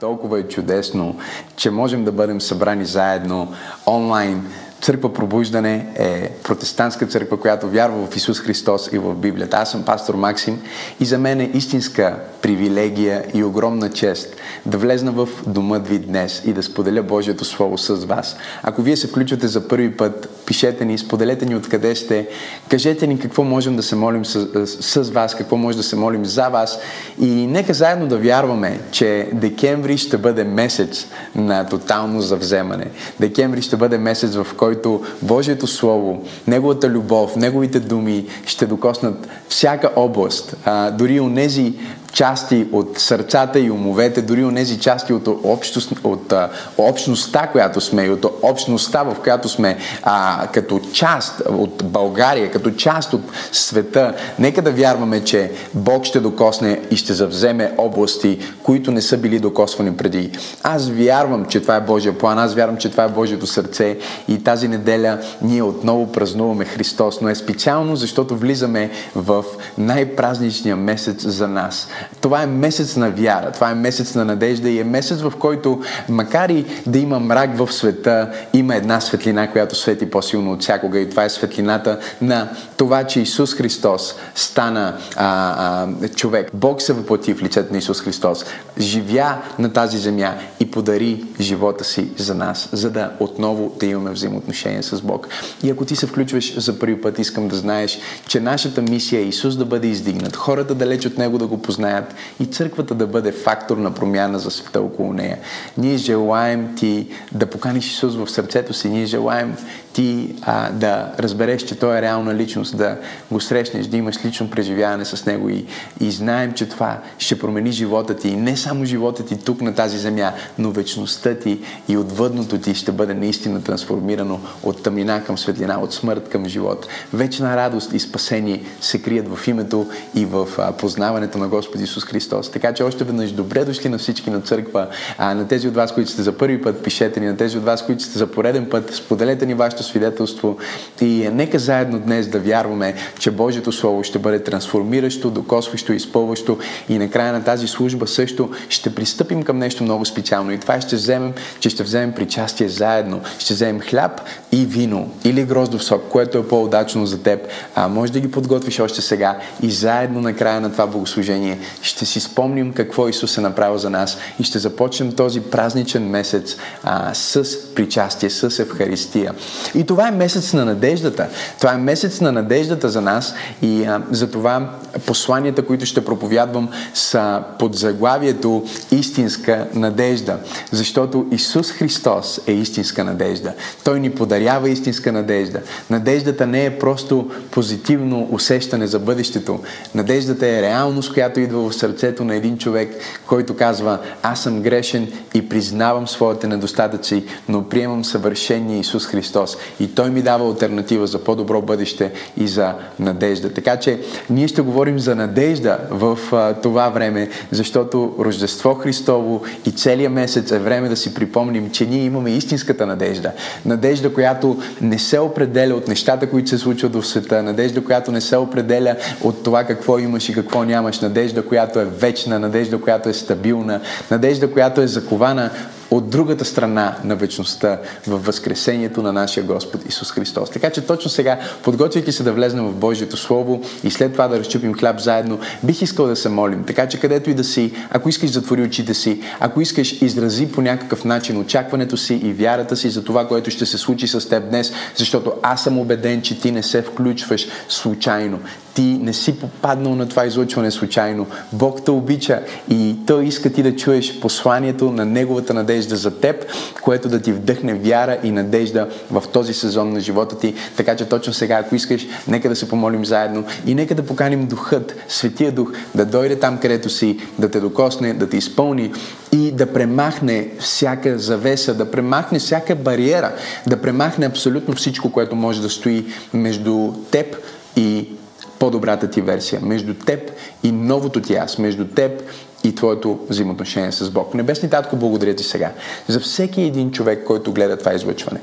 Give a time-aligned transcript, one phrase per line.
[0.00, 1.16] Толкова е чудесно,
[1.56, 3.52] че можем да бъдем събрани заедно
[3.86, 4.46] онлайн
[4.80, 9.56] Църква Пробуждане е протестантска църква, която вярва в Исус Христос и в Библията.
[9.56, 10.62] Аз съм пастор Максим
[11.00, 14.36] и за мен е истинска привилегия и огромна чест
[14.66, 18.36] да влезна в дома ви днес и да споделя Божието Слово с вас.
[18.62, 22.28] Ако вие се включвате за първи път, пишете ни, споделете ни откъде сте,
[22.68, 26.24] кажете ни какво можем да се молим с, с, вас, какво може да се молим
[26.24, 26.78] за вас
[27.20, 32.86] и нека заедно да вярваме, че декември ще бъде месец на тотално завземане.
[33.20, 39.90] Декември ще бъде месец, в който Божието Слово, Неговата любов, Неговите думи ще докоснат всяка
[39.96, 41.74] област, а, дори у нези
[42.16, 46.32] части от сърцата и умовете, дори от тези части от, общност, от
[46.78, 52.70] общността, която сме и от общността, в която сме а, като част от България, като
[52.70, 53.20] част от
[53.52, 54.14] света.
[54.38, 59.38] Нека да вярваме, че Бог ще докосне и ще завземе области, които не са били
[59.38, 60.30] докосвани преди.
[60.62, 64.44] Аз вярвам, че това е Божия план, аз вярвам, че това е Божието сърце и
[64.44, 69.44] тази неделя ние отново празнуваме Христос, но е специално, защото влизаме в
[69.78, 71.88] най-празничния месец за нас.
[72.20, 75.80] Това е месец на вяра, това е месец на надежда и е месец, в който,
[76.08, 80.98] макар и да има мрак в света, има една светлина, която свети по-силно от всякога
[80.98, 86.50] и това е светлината на това, че Исус Христос стана а, а, човек.
[86.54, 88.44] Бог се въплати в лицето на Исус Христос,
[88.78, 94.10] живя на тази земя и подари живота си за нас, за да отново да имаме
[94.10, 95.28] взаимоотношения с Бог.
[95.62, 97.98] И ако ти се включваш за първи път, искам да знаеш,
[98.28, 101.95] че нашата мисия е Исус да бъде издигнат, хората далеч от Него да го познаят,
[101.96, 105.38] знаят и църквата да бъде фактор на промяна за света около нея.
[105.78, 109.56] Ние желаем ти да поканиш Исус в сърцето си, ние желаем
[109.96, 112.98] ти а, да разбереш, че Той е реална личност, да
[113.30, 115.66] го срещнеш, да имаш лично преживяване с Него и,
[116.00, 118.28] и знаем, че това ще промени живота ти.
[118.28, 122.74] И не само живота ти тук на тази земя, но вечността ти и отвъдното ти
[122.74, 126.86] ще бъде наистина трансформирано от тъмнина към светлина, от смърт към живот.
[127.12, 132.04] Вечна радост и спасение се крият в името и в а, познаването на Господ Исус
[132.04, 132.50] Христос.
[132.50, 135.94] Така че още веднъж добре дошли на всички на църква, а, на тези от вас,
[135.94, 138.66] които сте за първи път, пишете ни, на тези от вас, които сте за пореден
[138.70, 140.56] път, споделете ни вашето свидетелство
[141.00, 146.58] и нека заедно днес да вярваме, че Божието Слово ще бъде трансформиращо, докосващо, изпълващо
[146.88, 150.96] и накрая на тази служба също ще пристъпим към нещо много специално и това ще
[150.96, 153.20] вземем, че ще вземем причастие заедно.
[153.38, 154.20] Ще вземем хляб
[154.52, 157.48] и вино или гроздов сок, което е по-удачно за теб.
[157.74, 162.06] А, може да ги подготвиш още сега и заедно на края на това богослужение ще
[162.06, 167.14] си спомним какво Исус е направил за нас и ще започнем този празничен месец а,
[167.14, 169.34] с причастие, с Евхаристия.
[169.76, 171.28] И това е месец на надеждата.
[171.60, 174.70] Това е месец на надеждата за нас и а, за това
[175.06, 180.38] посланията, които ще проповядвам са под заглавието Истинска надежда.
[180.72, 183.52] Защото Исус Христос е истинска надежда.
[183.84, 185.60] Той ни подарява истинска надежда.
[185.90, 189.60] Надеждата не е просто позитивно усещане за бъдещето.
[189.94, 192.94] Надеждата е реалност, която идва в сърцето на един човек,
[193.26, 199.94] който казва аз съм грешен и признавам своите недостатъци, но приемам съвършения Исус Христос и
[199.94, 203.52] Той ми дава альтернатива за по-добро бъдеще и за надежда.
[203.52, 204.00] Така че
[204.30, 210.50] ние ще говорим за надежда в а, това време, защото Рождество Христово и целият месец
[210.50, 213.32] е време да си припомним, че ние имаме истинската надежда.
[213.64, 217.42] Надежда, която не се определя от нещата, които се случват в света.
[217.42, 221.00] Надежда, която не се определя от това какво имаш и какво нямаш.
[221.00, 225.50] Надежда, която е вечна, надежда, която е стабилна, надежда, която е закована
[225.90, 230.50] от другата страна на вечността в възкресението на нашия Господ Исус Христос.
[230.50, 234.38] Така че точно сега, подготвяйки се да влезнем в Божието Слово и след това да
[234.38, 236.64] разчупим хляб заедно, бих искал да се молим.
[236.64, 240.62] Така че където и да си, ако искаш затвори очите си, ако искаш изрази по
[240.62, 244.48] някакъв начин очакването си и вярата си за това, което ще се случи с теб
[244.48, 248.40] днес, защото аз съм убеден, че ти не се включваш случайно
[248.76, 251.26] ти не си попаднал на това излъчване случайно.
[251.52, 256.46] Бог те обича и Той иска ти да чуеш посланието на Неговата надежда за теб,
[256.82, 260.54] което да ти вдъхне вяра и надежда в този сезон на живота ти.
[260.76, 264.46] Така че точно сега, ако искаш, нека да се помолим заедно и нека да поканим
[264.46, 268.92] Духът, Светия Дух, да дойде там, където си, да те докосне, да те изпълни
[269.32, 273.32] и да премахне всяка завеса, да премахне всяка бариера,
[273.66, 277.36] да премахне абсолютно всичко, което може да стои между теб
[277.76, 278.08] и
[278.58, 280.32] по-добрата ти версия, между теб
[280.62, 282.22] и новото ти аз, между теб
[282.64, 284.34] и твоето взаимоотношение с Бог.
[284.34, 285.72] Небесни Татко, благодаря ти сега
[286.08, 288.40] за всеки един човек, който гледа това излъчване.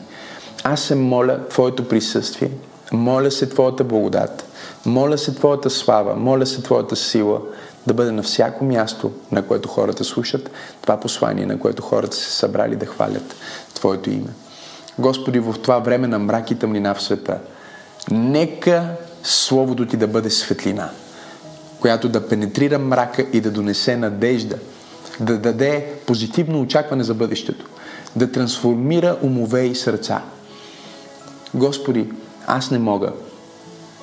[0.63, 2.49] Аз се моля Твоето присъствие,
[2.91, 4.45] моля се Твоята благодат,
[4.85, 7.41] моля се Твоята слава, моля се Твоята сила
[7.87, 10.51] да бъде на всяко място, на което хората слушат
[10.81, 13.35] това послание, на което хората се събрали да хвалят
[13.73, 14.29] Твоето име.
[14.99, 17.39] Господи, в това време на мрак и тъмнина в света,
[18.11, 20.89] нека Словото Ти да бъде светлина,
[21.79, 24.55] която да пенетрира мрака и да донесе надежда,
[25.19, 27.65] да даде позитивно очакване за бъдещето,
[28.15, 30.21] да трансформира умове и сърца.
[31.53, 32.11] Господи,
[32.47, 33.11] аз не мога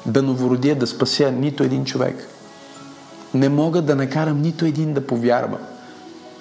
[0.07, 2.27] да новородя, да спася нито един човек.
[3.35, 5.59] Не мога да накарам нито един да повярва,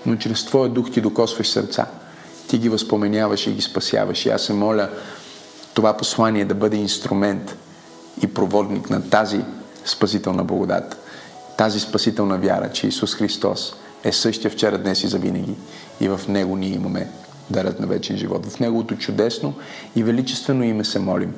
[0.06, 1.86] но чрез Твоя дух Ти докосваш сърца.
[2.48, 4.26] Ти ги възпоменяваш и ги спасяваш.
[4.26, 4.90] И аз се моля
[5.74, 7.56] това послание да бъде инструмент
[8.24, 9.42] и проводник на тази
[9.86, 10.98] спасителна благодат,
[11.58, 13.74] тази спасителна вяра, че Исус Христос
[14.04, 15.56] е същия вчера, днес и завинаги.
[16.02, 17.08] И в Него ние имаме
[17.50, 18.46] дарът на вечен живот.
[18.46, 19.54] В Неговото чудесно
[19.96, 21.34] и величествено име се молим.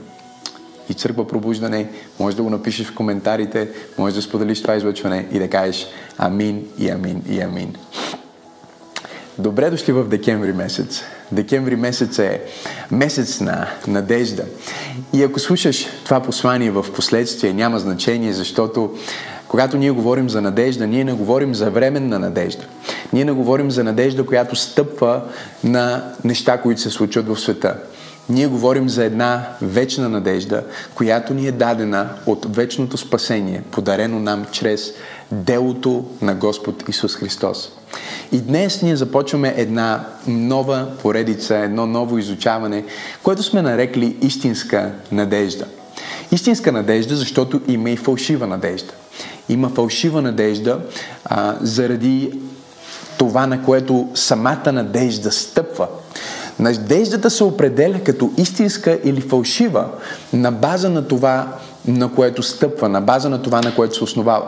[0.90, 1.90] И църква пробуждане,
[2.20, 5.88] може да го напишеш в коментарите, може да споделиш това излъчване и да кажеш
[6.18, 7.76] амин и амин и амин.
[9.38, 11.02] Добре дошли в декември месец.
[11.32, 12.42] Декември месец е
[12.92, 14.44] месец на надежда.
[15.14, 18.92] И ако слушаш това послание в последствие, няма значение, защото
[19.48, 22.64] когато ние говорим за надежда, ние не говорим за временна надежда.
[23.14, 25.22] Ние не говорим за надежда, която стъпва
[25.64, 27.76] на неща, които се случват в света.
[28.30, 30.64] Ние говорим за една вечна надежда,
[30.96, 34.94] която ни е дадена от вечното спасение, подарено нам чрез
[35.32, 37.72] делото на Господ Исус Христос.
[38.32, 42.84] И днес ние започваме една нова поредица, едно ново изучаване,
[43.24, 45.66] което сме нарекли истинска надежда.
[46.32, 48.94] Истинска надежда, защото има и фалшива надежда.
[49.50, 50.80] Има фалшива надежда
[51.26, 52.40] а, заради
[53.18, 55.88] това, на което самата надежда стъпва.
[56.60, 59.86] Надеждата се определя като истинска или фалшива
[60.34, 61.48] на база на това,
[61.88, 64.48] на което стъпва, на база на това, на което се основава.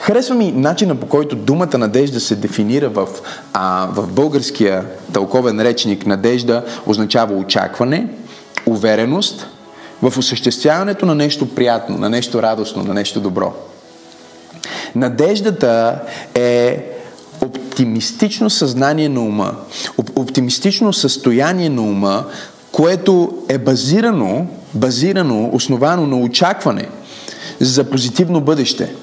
[0.00, 3.08] Харесва ми начина по който думата надежда се дефинира в,
[3.52, 6.06] а, в българския тълковен речник.
[6.06, 8.08] Надежда означава очакване,
[8.66, 9.46] увереност
[10.02, 13.52] в осъществяването на нещо приятно, на нещо радостно, на нещо добро.
[14.94, 16.00] Надеждата
[16.34, 16.86] е
[17.40, 19.54] оптимистично съзнание на ума,
[20.16, 22.24] оптимистично състояние на ума,
[22.72, 26.88] което е базирано, базирано, основано на очакване
[27.60, 28.94] за позитивно бъдеще.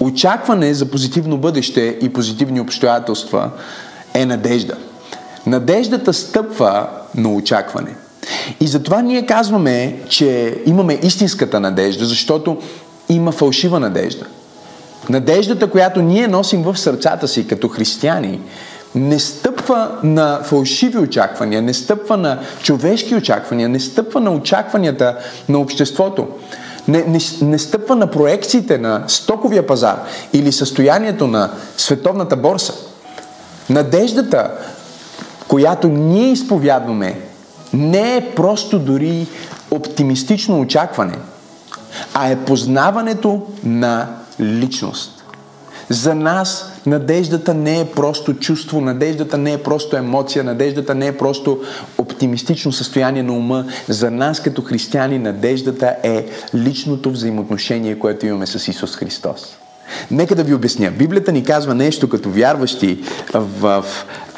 [0.00, 3.50] Очакване за позитивно бъдеще и позитивни обстоятелства
[4.14, 4.74] е надежда.
[5.46, 7.94] Надеждата стъпва на очакване.
[8.60, 12.58] И затова ние казваме, че имаме истинската надежда, защото
[13.08, 14.26] има фалшива надежда.
[15.08, 18.40] Надеждата, която ние носим в сърцата си като християни,
[18.94, 25.16] не стъпва на фалшиви очаквания, не стъпва на човешки очаквания, не стъпва на очакванията
[25.48, 26.28] на обществото,
[26.88, 30.02] не, не, не стъпва на проекциите на стоковия пазар
[30.32, 32.72] или състоянието на световната борса.
[33.70, 34.50] Надеждата,
[35.48, 37.20] която ние изповядваме,
[37.72, 39.26] не е просто дори
[39.70, 41.18] оптимистично очакване,
[42.14, 44.08] а е познаването на
[44.40, 45.24] личност.
[45.88, 51.16] За нас надеждата не е просто чувство, надеждата не е просто емоция, надеждата не е
[51.16, 51.60] просто
[51.98, 53.64] оптимистично състояние на ума.
[53.88, 59.56] За нас като християни надеждата е личното взаимоотношение, което имаме с Исус Христос.
[60.10, 60.90] Нека да ви обясня.
[60.90, 62.98] Библията ни казва нещо като вярващи
[63.34, 63.84] в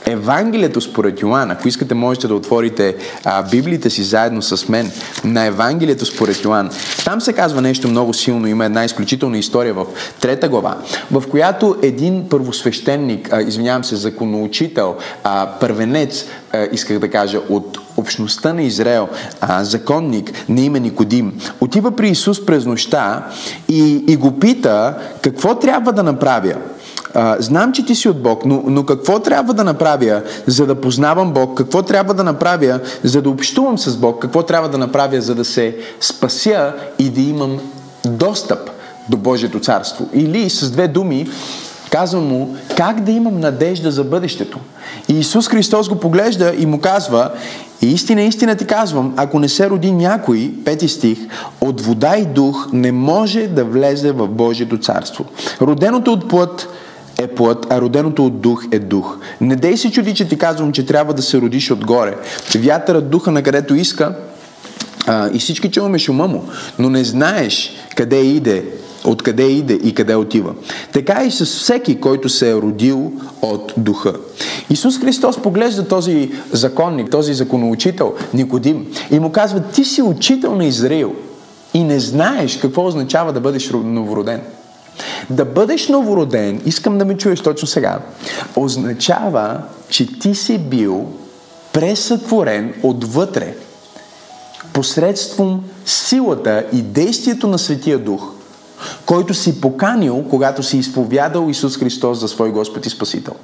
[0.09, 4.91] Евангелието според Йоан, ако искате можете да отворите а, Библиите си заедно с мен
[5.25, 6.71] на Евангелието според Йоан.
[7.05, 9.87] Там се казва нещо много силно, има една изключителна история в
[10.21, 10.77] трета глава,
[11.11, 17.79] в която един първосвещеник, а, извинявам се, законоучител, а, първенец, а, исках да кажа, от
[17.97, 19.09] общността на Израел,
[19.41, 23.27] а, законник на име Никодим, отива при Исус през нощта
[23.69, 26.55] и, и го пита какво трябва да направя
[27.19, 30.75] а, знам, че ти си от Бог, но, но какво трябва да направя, за да
[30.75, 31.57] познавам Бог?
[31.57, 34.23] Какво трябва да направя, за да общувам с Бог?
[34.23, 37.61] Какво трябва да направя, за да се спася и да имам
[38.07, 38.71] достъп
[39.09, 40.09] до Божието царство?
[40.15, 41.29] Или с две думи,
[41.91, 44.59] казвам му как да имам надежда за бъдещето.
[45.09, 47.31] И Исус Христос го поглежда и му казва,
[47.83, 51.19] и истина, истина ти казвам, ако не се роди някой, пети стих,
[51.61, 55.25] от вода и дух не може да влезе в Божието царство.
[55.61, 56.69] Роденото от плът
[57.19, 59.19] е плът, а роденото от дух е дух.
[59.41, 62.17] Не дей се чуди, че ти казвам, че трябва да се родиш отгоре.
[62.59, 64.15] Вятърът духа на където иска
[65.07, 66.45] а, и всички чуваме шума му,
[66.79, 68.65] но не знаеш къде иде,
[69.05, 70.55] откъде иде и къде отива.
[70.93, 74.15] Така и с всеки, който се е родил от духа.
[74.71, 80.65] Исус Христос поглежда този законник, този законоучител, Никодим, и му казва, ти си учител на
[80.65, 81.15] Израил
[81.75, 84.41] и не знаеш какво означава да бъдеш новороден.
[85.31, 87.99] Да бъдеш новороден, искам да ме чуеш точно сега,
[88.57, 91.07] означава, че ти си бил
[91.73, 93.55] пресътворен отвътре,
[94.73, 98.33] посредством силата и действието на Светия Дух,
[99.07, 103.35] който си поканил, когато си изповядал Исус Христос за свой Господ и Спасител.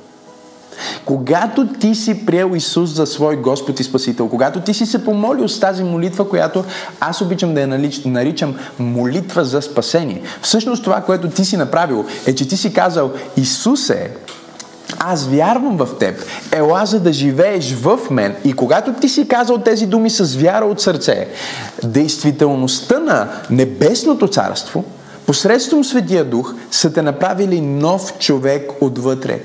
[1.04, 5.48] Когато ти си приел Исус за свой Господ и Спасител, когато ти си се помолил
[5.48, 6.64] с тази молитва, която
[7.00, 7.66] аз обичам да я
[8.04, 10.22] наричам молитва за спасение.
[10.42, 14.10] Всъщност това, което ти си направил, е, че ти си казал Исусе,
[14.98, 16.24] аз вярвам в теб.
[16.52, 18.36] Ела за да живееш в мен.
[18.44, 21.28] И когато ти си казал тези думи с вяра от сърце,
[21.84, 24.84] действителността на небесното царство,
[25.26, 29.40] посредством Светия Дух, са те направили нов човек отвътре.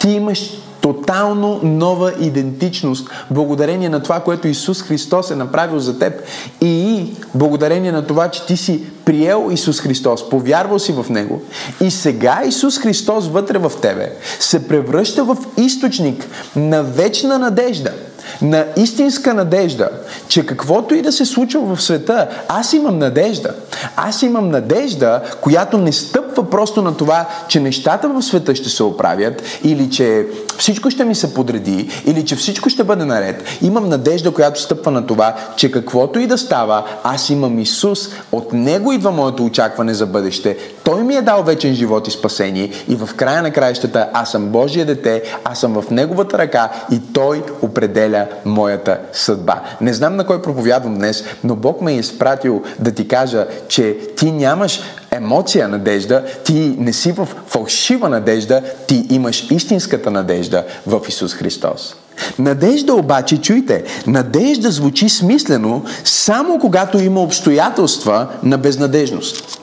[0.00, 0.50] Ти имаш
[0.86, 6.12] тотално нова идентичност, благодарение на това, което Исус Христос е направил за теб
[6.60, 11.42] и благодарение на това, че ти си приел Исус Христос, повярвал си в Него
[11.80, 16.26] и сега Исус Христос вътре в тебе се превръща в източник
[16.56, 17.92] на вечна надежда–
[18.42, 19.88] на истинска надежда,
[20.28, 23.54] че каквото и да се случва в света, аз имам надежда.
[23.96, 28.82] Аз имам надежда, която не стъпва просто на това, че нещата в света ще се
[28.82, 30.26] оправят или че
[30.58, 33.44] всичко ще ми се подреди или че всичко ще бъде наред.
[33.62, 38.52] Имам надежда, която стъпва на това, че каквото и да става, аз имам Исус, от
[38.52, 40.56] Него идва моето очакване за бъдеще.
[40.84, 44.48] Той ми е дал вечен живот и спасение и в края на краищата аз съм
[44.48, 49.60] Божие дете, аз съм в Неговата ръка и Той определя моята съдба.
[49.80, 53.96] Не знам на кой проповядвам днес, но Бог ме е изпратил да ти кажа, че
[54.16, 60.45] ти нямаш емоция надежда, ти не си в фалшива надежда, ти имаш истинската надежда
[60.86, 61.94] в Исус Христос.
[62.38, 69.58] Надежда обаче, чуйте, надежда звучи смислено само когато има обстоятелства на безнадежност.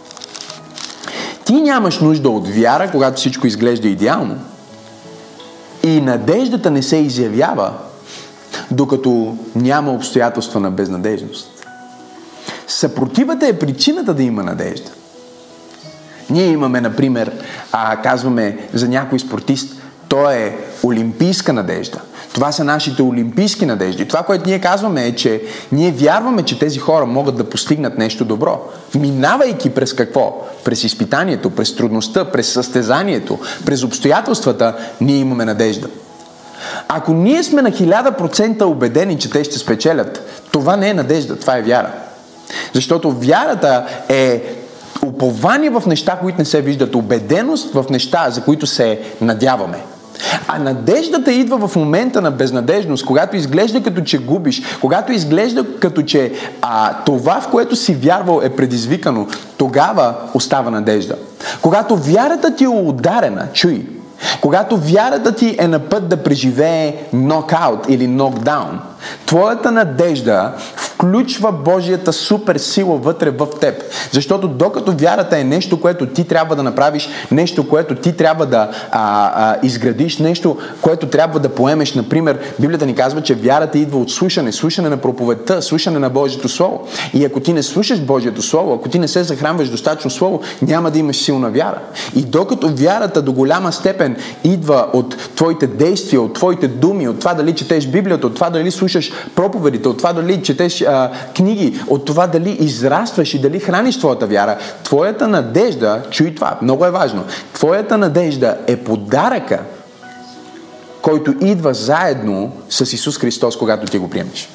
[1.45, 4.35] Ти нямаш нужда от вяра, когато всичко изглежда идеално.
[5.83, 7.73] И надеждата не се изявява,
[8.71, 11.49] докато няма обстоятелства на безнадежност.
[12.67, 14.91] Съпротивата е причината да има надежда.
[16.29, 17.31] Ние имаме, например,
[17.71, 19.82] а, казваме за някой спортист,
[20.13, 22.01] той е олимпийска надежда.
[22.33, 24.07] Това са нашите олимпийски надежди.
[24.07, 25.41] Това, което ние казваме е, че
[25.71, 28.61] ние вярваме, че тези хора могат да постигнат нещо добро.
[28.95, 30.47] Минавайки през какво?
[30.63, 35.87] През изпитанието, през трудността, през състезанието, през обстоятелствата, ние имаме надежда.
[36.87, 41.57] Ако ние сме на 1000% убедени, че те ще спечелят, това не е надежда, това
[41.57, 41.91] е вяра.
[42.73, 44.43] Защото вярата е
[45.03, 49.92] упование в неща, които не се виждат, убеденост в неща, за които се надяваме.
[50.47, 56.01] А надеждата идва в момента на безнадежност, когато изглежда като че губиш, когато изглежда като
[56.01, 59.27] че а, това, в което си вярвал е предизвикано,
[59.57, 61.15] тогава остава надежда.
[61.61, 63.85] Когато вярата ти е ударена, чуй,
[64.41, 68.79] когато вярата ти е на път да преживее нокаут или нокдаун,
[69.25, 70.51] твоята надежда
[71.03, 73.75] включва Божията супер сила вътре в теб.
[74.11, 78.69] Защото докато вярата е нещо, което ти трябва да направиш, нещо, което ти трябва да
[78.91, 81.93] а, а, изградиш, нещо, което трябва да поемеш.
[81.93, 86.49] Например, Библията ни казва, че вярата идва от слушане, слушане на проповедта, слушане на Божието
[86.49, 86.87] Слово.
[87.13, 90.91] И ако ти не слушаш Божието Слово, ако ти не се захранваш достатъчно Слово, няма
[90.91, 91.79] да имаш силна вяра.
[92.15, 97.33] И докато вярата до голяма степен идва от твоите действия, от твоите думи, от това
[97.33, 102.05] дали четеш Библията, от това дали слушаш проповедите, от това дали четеш а, книги, от
[102.05, 107.23] това дали израстваш и дали храниш твоята вяра, твоята надежда, чуй това, много е важно,
[107.53, 109.59] твоята надежда е подаръка,
[111.01, 114.49] който идва заедно с Исус Христос, когато ти го приемеш.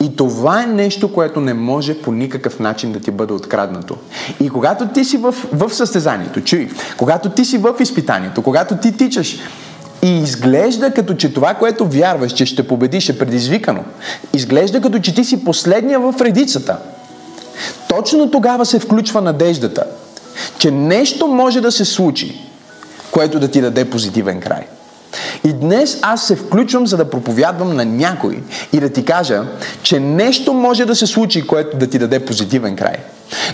[0.00, 3.96] И това е нещо, което не може по никакъв начин да ти бъде откраднато.
[4.40, 8.96] И когато ти си в, в състезанието, чуй, когато ти си в изпитанието, когато ти
[8.96, 9.38] тичаш
[10.04, 13.84] и изглежда като че това, което вярваш, че ще победиш е предизвикано.
[14.34, 16.78] Изглежда като че ти си последния в редицата.
[17.88, 19.84] Точно тогава се включва надеждата,
[20.58, 22.40] че нещо може да се случи,
[23.10, 24.66] което да ти даде позитивен край.
[25.44, 28.42] И днес аз се включвам, за да проповядвам на някой
[28.72, 29.42] и да ти кажа,
[29.82, 32.96] че нещо може да се случи, което да ти даде позитивен край.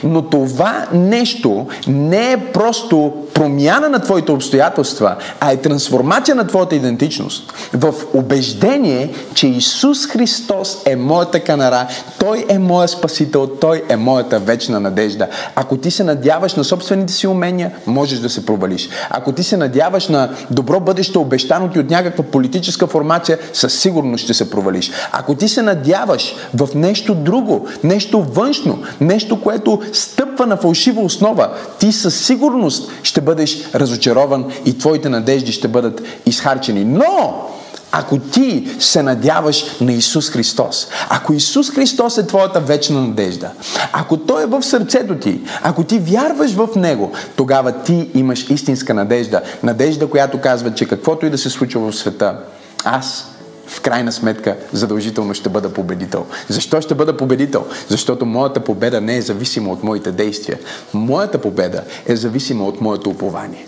[0.04, 6.76] Но това нещо не е просто промяна на твоите обстоятелства, а е трансформация на твоята
[6.76, 7.52] идентичност.
[7.72, 11.86] В убеждение, че Исус Христос е моята канара,
[12.18, 15.28] Той е моя спасител, Той е моята вечна надежда.
[15.54, 18.88] Ако ти се надяваш на собствените си умения, можеш да се провалиш.
[19.10, 24.24] Ако ти се надяваш на добро бъдеще, обещано ти от някаква политическа формация, със сигурност
[24.24, 24.90] ще се провалиш.
[25.12, 31.48] Ако ти се надяваш в нещо друго, нещо външно, нещо, което стъпва на фалшива основа,
[31.78, 36.84] ти със сигурност ще бъдеш разочарован и твоите надежди ще бъдат изхарчени.
[36.84, 37.46] Но,
[37.92, 43.50] ако ти се надяваш на Исус Христос, ако Исус Христос е твоята вечна надежда,
[43.92, 48.94] ако Той е в сърцето ти, ако ти вярваш в Него, тогава ти имаш истинска
[48.94, 49.42] надежда.
[49.62, 52.38] Надежда, която казва, че каквото и да се случва в света,
[52.84, 53.26] аз
[53.70, 56.26] в крайна сметка задължително ще бъда победител.
[56.48, 57.66] Защо ще бъда победител?
[57.88, 60.58] Защото моята победа не е зависима от моите действия.
[60.94, 63.66] Моята победа е зависима от моето упование.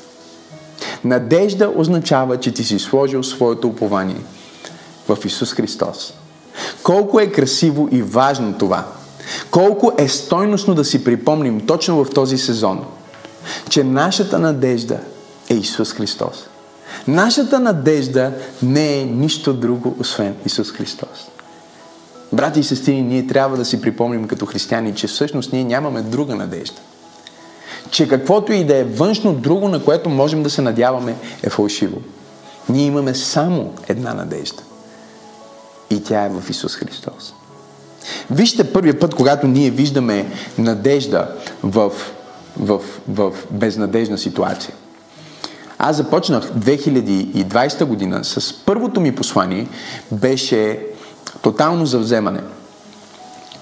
[1.04, 4.20] Надежда означава, че ти си сложил своето упование
[5.08, 6.14] в Исус Христос.
[6.82, 8.86] Колко е красиво и важно това.
[9.50, 12.84] Колко е стойностно да си припомним точно в този сезон,
[13.68, 14.98] че нашата надежда
[15.50, 16.48] е Исус Христос.
[17.08, 18.32] Нашата надежда
[18.62, 21.28] не е нищо друго, освен Исус Христос.
[22.32, 26.34] Брати и сестри, ние трябва да си припомним като християни, че всъщност ние нямаме друга
[26.34, 26.80] надежда.
[27.90, 32.00] Че каквото и да е външно друго, на което можем да се надяваме, е фалшиво.
[32.68, 34.62] Ние имаме само една надежда.
[35.90, 37.34] И тя е в Исус Христос.
[38.30, 40.26] Вижте първият път, когато ние виждаме
[40.58, 41.28] надежда
[41.62, 41.92] в,
[42.60, 44.74] в, в безнадежна ситуация.
[45.84, 49.66] Аз започнах 2020 година с първото ми послание
[50.12, 50.78] беше
[51.42, 52.40] тотално завземане.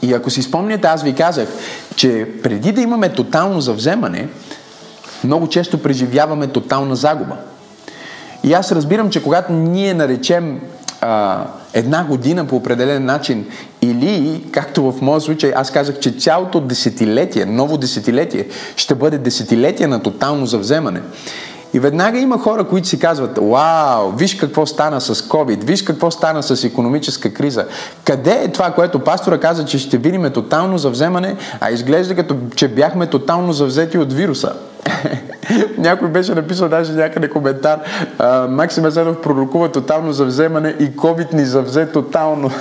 [0.02, 1.48] И ако си спомняте, аз ви казах,
[1.96, 4.28] че преди да имаме тотално завземане,
[5.24, 7.36] много често преживяваме тотална загуба.
[8.44, 10.60] И аз разбирам, че когато ние наречем
[11.00, 13.46] а, една година по определен начин
[13.82, 18.46] или, както в моя случай, аз казах, че цялото десетилетие, ново десетилетие,
[18.76, 21.00] ще бъде десетилетие на тотално завземане.
[21.74, 26.10] И веднага има хора, които си казват, вау, виж какво стана с COVID, виж какво
[26.10, 27.66] стана с економическа криза.
[28.04, 32.68] Къде е това, което пастора каза, че ще видим тотално завземане, а изглежда като, че
[32.68, 34.52] бяхме тотално завзети от вируса.
[35.78, 37.78] Някой беше написал даже някъде коментар,
[38.48, 42.50] Максим Азенов пророкува тотално завземане и COVID ни завзе тотално.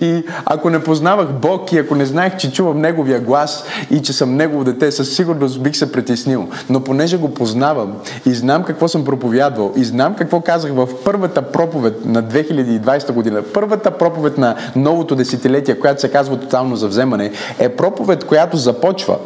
[0.00, 4.12] И ако не познавах Бог и ако не знаех, че чувам Неговия глас и че
[4.12, 6.48] съм Негово дете, със сигурност бих се притеснил.
[6.70, 11.42] Но понеже го познавам и знам какво съм проповядвал и знам какво казах в първата
[11.42, 17.32] проповед на 2020 година, първата проповед на новото десетилетие, която се казва тотално за вземане,
[17.58, 19.18] е проповед, която започва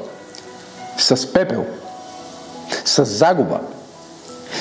[0.99, 1.65] с пепел,
[2.85, 3.61] с загуба,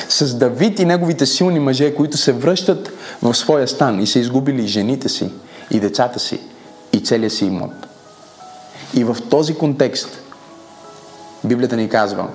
[0.10, 4.68] с Давид и неговите силни мъже, които се връщат в своя стан и са изгубили
[4.68, 5.32] жените си,
[5.72, 6.40] и децата си,
[6.94, 7.74] и целия си имот.
[8.94, 10.22] И в този контекст
[11.44, 12.30] Библията ни казва,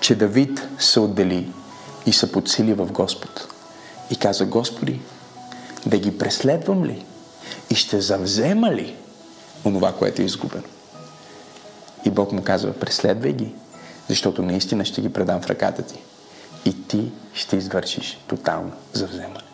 [0.00, 1.52] че Давид се отдели
[2.06, 3.48] и се подсили в Господ.
[4.10, 5.00] И каза, Господи,
[5.86, 7.04] да ги преследвам ли?
[7.70, 8.96] И ще завзема ли
[9.64, 10.64] онова, което е изгубено?
[12.04, 13.54] И Бог му казва, преследвай ги,
[14.08, 15.98] защото наистина ще ги предам в ръката ти.
[16.64, 19.49] И ти ще извършиш тотално завземане.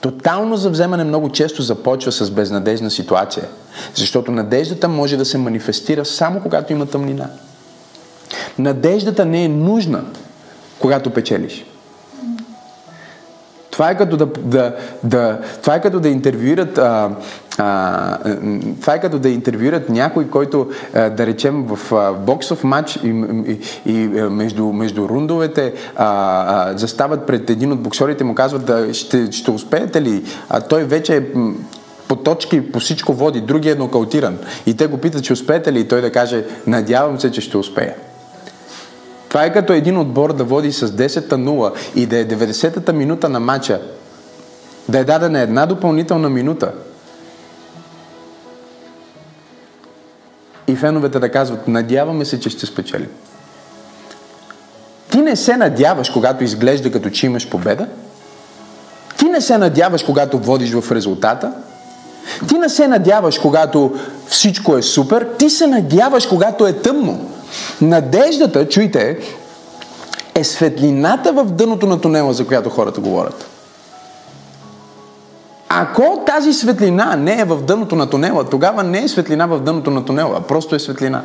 [0.00, 3.44] Тотално завземане много често започва с безнадежна ситуация,
[3.94, 7.30] защото надеждата може да се манифестира само когато има тъмнина.
[8.58, 10.04] Надеждата не е нужна,
[10.78, 11.64] когато печелиш.
[13.76, 17.10] Това е като да, да, да, това е като да интервюират а,
[17.58, 18.18] а,
[18.80, 23.08] това е като да интервюират някой, който а, да речем в а, боксов матч и,
[23.86, 26.06] и, и между, между рундовете а,
[26.70, 30.24] а, застават пред един от боксерите му казват да ще, ще успеете ли?
[30.48, 31.22] А той вече е
[32.08, 34.38] по точки, по всичко води, другия е нокаутиран.
[34.66, 35.80] И те го питат, че успеете ли?
[35.80, 37.94] И той да каже, надявам се, че ще успея.
[39.36, 42.92] Това е като един отбор да води с 10 на 0 и да е 90-та
[42.92, 43.80] минута на матча,
[44.88, 46.72] да е дадена една допълнителна минута.
[50.66, 53.08] И феновете да казват, надяваме се, че ще спечелим.
[55.10, 57.86] Ти не се надяваш, когато изглежда като че имаш победа.
[59.18, 61.52] Ти не се надяваш, когато водиш в резултата.
[62.48, 63.94] Ти не се надяваш, когато
[64.28, 65.28] всичко е супер.
[65.38, 67.30] Ти се надяваш, когато е тъмно.
[67.80, 69.18] Надеждата, чуйте,
[70.34, 73.46] е светлината в дъното на тунела, за която хората говорят.
[75.68, 79.90] Ако тази светлина не е в дъното на тунела, тогава не е светлина в дъното
[79.90, 81.22] на тунела, а просто е светлина.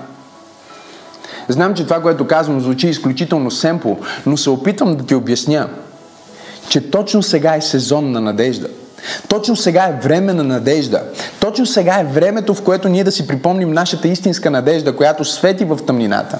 [1.47, 5.69] Знам, че това, което казвам, звучи изключително семпо, но се опитвам да ти обясня,
[6.69, 8.67] че точно сега е сезон на надежда.
[9.27, 11.01] Точно сега е време на надежда.
[11.39, 15.65] Точно сега е времето, в което ние да си припомним нашата истинска надежда, която свети
[15.65, 16.39] в тъмнината,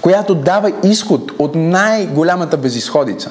[0.00, 3.30] която дава изход от най-голямата безисходица.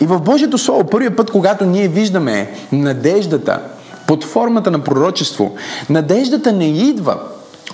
[0.00, 3.60] И в Божието Слово, първият път, когато ние виждаме надеждата
[4.06, 5.54] под формата на пророчество,
[5.90, 7.18] надеждата не идва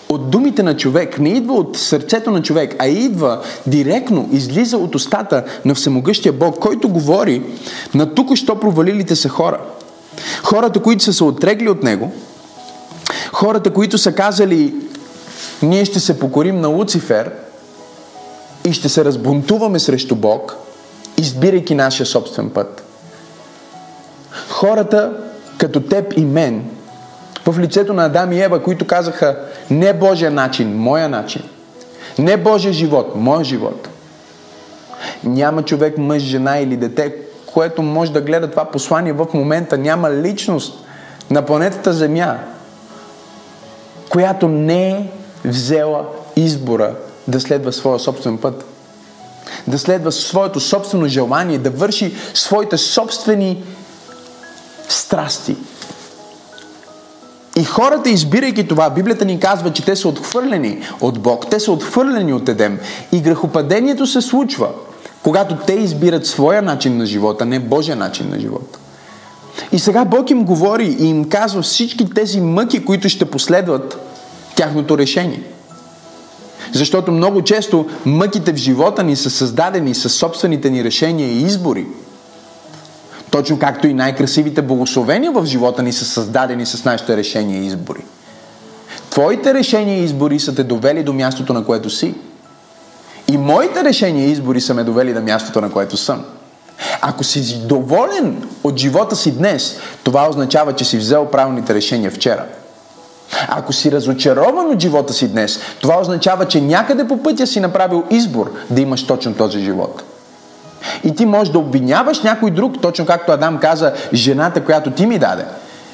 [0.08, 4.94] от думите на човек, не идва от сърцето на човек, а идва директно, излиза от
[4.94, 7.42] устата на всемогъщия Бог, който говори
[7.94, 9.60] на тук що провалилите се хора.
[10.42, 12.12] Хората, които са се отрегли от Него,
[13.32, 14.74] хората, които са казали
[15.62, 17.32] ние ще се покорим на Луцифер
[18.64, 20.56] и ще се разбунтуваме срещу Бог,
[21.16, 22.84] избирайки нашия собствен път.
[24.48, 25.12] Хората,
[25.58, 26.64] като теб и мен,
[27.46, 29.38] в лицето на Адам и Ева, които казаха
[29.70, 31.42] не Божия начин, моя начин.
[32.18, 33.88] Не Божия живот, моя живот.
[35.24, 37.14] Няма човек, мъж, жена или дете,
[37.56, 39.78] което може да гледа това послание в момента.
[39.78, 40.84] Няма личност
[41.30, 42.38] на планетата Земя,
[44.08, 45.06] която не е
[45.44, 46.04] взела
[46.36, 46.94] избора
[47.28, 48.64] да следва своя собствен път.
[49.66, 53.64] Да следва своето собствено желание, да върши своите собствени
[54.88, 55.56] страсти.
[57.56, 61.72] И хората, избирайки това, Библията ни казва, че те са отхвърлени от Бог, те са
[61.72, 62.80] отхвърлени от Едем.
[63.12, 64.68] И грехопадението се случва,
[65.26, 68.78] когато те избират своя начин на живота, не Божия начин на живота.
[69.72, 73.98] И сега Бог им говори и им казва всички тези мъки, които ще последват
[74.56, 75.42] тяхното решение.
[76.72, 81.86] Защото много често мъките в живота ни са създадени с собствените ни решения и избори–
[83.30, 88.00] точно както и най-красивите благословения в живота ни са създадени с нашите решения и избори.
[89.10, 92.14] Твоите решения и избори са те довели до мястото, на което си.
[93.28, 96.24] И моите решения и избори са ме довели до мястото, на което съм.
[97.00, 102.44] Ако си доволен от живота си днес, това означава, че си взел правилните решения вчера.
[103.48, 108.04] Ако си разочарован от живота си днес, това означава, че някъде по пътя си направил
[108.10, 110.02] избор да имаш точно този живот.
[111.04, 115.18] И ти можеш да обвиняваш някой друг, точно както Адам каза, жената, която ти ми
[115.18, 115.44] даде.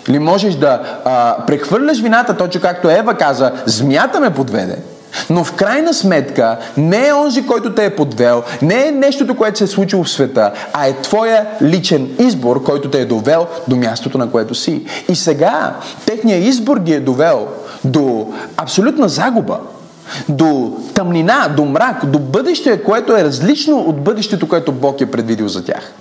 [0.09, 4.77] Или можеш да а, прехвърляш вината, точно както Ева каза, змията ме подведе.
[5.31, 9.59] Но в крайна сметка не е онзи, който те е подвел, не е нещото, което
[9.59, 13.77] се е случило в света, а е твоя личен избор, който те е довел до
[13.77, 14.83] мястото, на което си.
[15.09, 17.49] И сега техният избор ги е довел
[17.85, 19.59] до абсолютна загуба
[20.29, 25.49] до тъмнина, до мрак, до бъдеще, което е различно от бъдещето, което Бог е предвидил
[25.49, 25.93] за тях.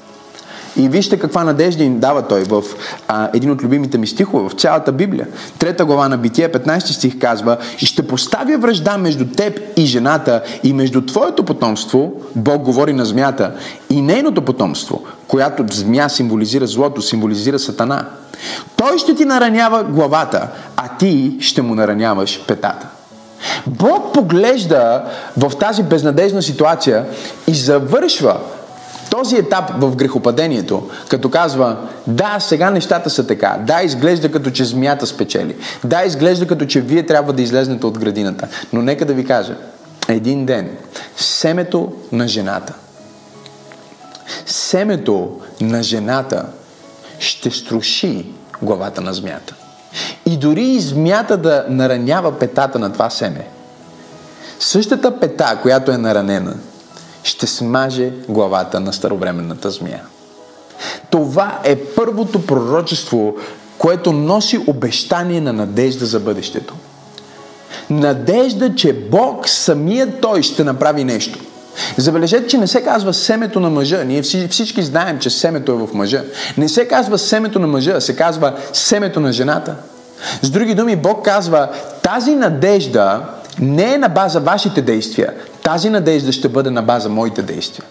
[0.78, 2.64] И вижте каква надежда им дава той в
[3.08, 5.28] а, един от любимите ми стихове в цялата Библия.
[5.60, 10.44] Трета глава на Битие, 15 стих казва И ще поставя връжда между теб и жената
[10.64, 13.52] и между твоето потомство, Бог говори на змията,
[13.90, 18.06] и нейното потомство, която змия символизира злото, символизира сатана.
[18.76, 22.88] Той ще ти наранява главата, а ти ще му нараняваш петата.
[23.68, 25.04] Бог поглежда
[25.38, 27.06] в тази безнадежна ситуация
[27.48, 28.38] и завършва
[29.12, 34.65] този етап в грехопадението, като казва, да, сега нещата са така, да, изглежда като че
[34.65, 39.13] змията спечели, да, изглежда като че вие трябва да излезнете от градината, но нека да
[39.13, 39.56] ви кажа,
[40.08, 40.78] един ден,
[41.17, 42.74] семето на жената,
[44.45, 46.45] семето на жената
[47.19, 48.26] ще струши
[48.62, 49.56] главата на змията.
[50.26, 53.47] И дори и змията да наранява петата на това семе,
[54.60, 56.56] същата пета, която е наранена,
[57.24, 60.02] ще смаже главата на старовременната змия.
[61.10, 63.36] Това е първото пророчество,
[63.78, 66.76] което носи обещание на надежда за бъдещето.
[67.90, 71.40] Надежда, че Бог самият Той ще направи нещо.
[71.98, 74.04] Забележете, че не се казва семето на мъжа.
[74.04, 76.24] Ние всички знаем, че семето е в мъжа.
[76.58, 79.76] Не се казва семето на мъжа, се казва семето на жената.
[80.42, 81.70] С други думи, Бог казва,
[82.04, 83.22] тази надежда
[83.60, 85.34] не е на база вашите действия.
[85.63, 87.86] Тази надежда ще бъде на база моите действия.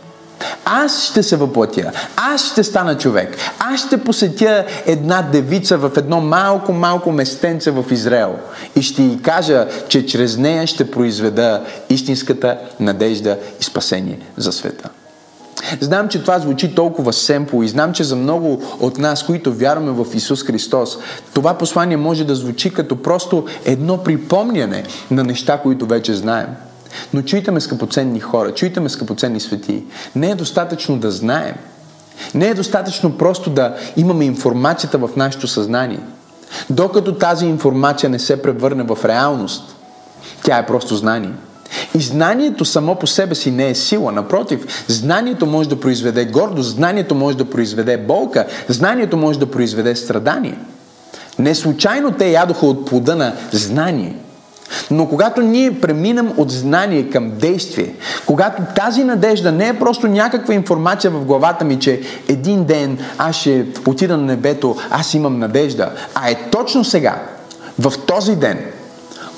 [0.65, 1.93] Аз ще се въплатя.
[2.17, 3.37] Аз ще стана човек.
[3.59, 8.35] Аз ще посетя една девица в едно малко-малко местенце в Израел.
[8.77, 14.89] И ще й кажа, че чрез нея ще произведа истинската надежда и спасение за света.
[15.81, 20.05] Знам, че това звучи толкова семпо и знам, че за много от нас, които вярваме
[20.05, 20.99] в Исус Христос,
[21.35, 26.47] това послание може да звучи като просто едно припомняне на неща, които вече знаем.
[27.15, 29.85] Но чуйте ме, скъпоценни хора, чуйте ме, скъпоценни свети.
[30.15, 31.55] Не е достатъчно да знаем.
[32.35, 36.01] Не е достатъчно просто да имаме информацията в нашето съзнание.
[36.71, 39.77] Докато тази информация не се превърне в реалност,
[40.43, 41.33] тя е просто знание.
[41.95, 44.13] И знанието само по себе си не е сила.
[44.13, 49.97] Напротив, знанието може да произведе гордост, знанието може да произведе болка, знанието може да произведе
[49.97, 50.59] страдание.
[51.39, 54.17] Не случайно те ядоха от плода на знание.
[54.91, 57.95] Но когато ние преминем от знание към действие,
[58.27, 63.37] когато тази надежда не е просто някаква информация в главата ми, че един ден аз
[63.37, 67.23] ще отида на небето, аз имам надежда, а е точно сега,
[67.79, 68.59] в този ден,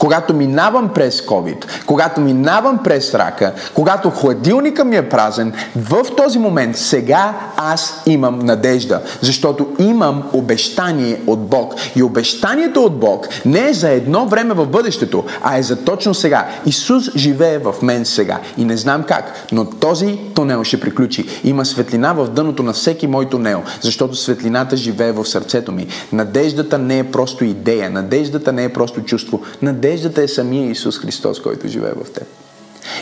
[0.03, 6.39] когато минавам през COVID, когато минавам през рака, когато хладилника ми е празен, в този
[6.39, 11.75] момент сега аз имам надежда, защото имам обещание от Бог.
[11.97, 16.15] И обещанието от Бог не е за едно време в бъдещето, а е за точно
[16.15, 16.49] сега.
[16.67, 21.27] Исус живее в мен сега и не знам как, но този тунел ще приключи.
[21.45, 25.87] Има светлина в дъното на всеки мой тунел, защото светлината живее в сърцето ми.
[26.13, 31.43] Надеждата не е просто идея, надеждата не е просто чувство, надеждата е самия Исус Христос,
[31.43, 32.27] който живее в теб.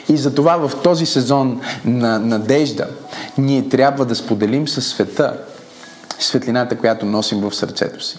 [0.08, 2.86] И затова в този сезон на надежда
[3.38, 5.36] ние трябва да споделим със света
[6.18, 8.18] светлината, която носим в сърцето си.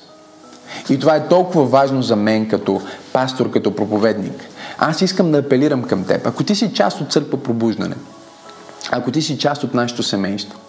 [0.90, 2.82] И това е толкова важно за мен като
[3.14, 4.46] пастор, като проповедник.
[4.78, 6.28] Аз искам да апелирам към теб.
[6.28, 7.96] Ако ти си част от църква пробуждане,
[8.92, 10.60] ако ти си част от нашето семейство,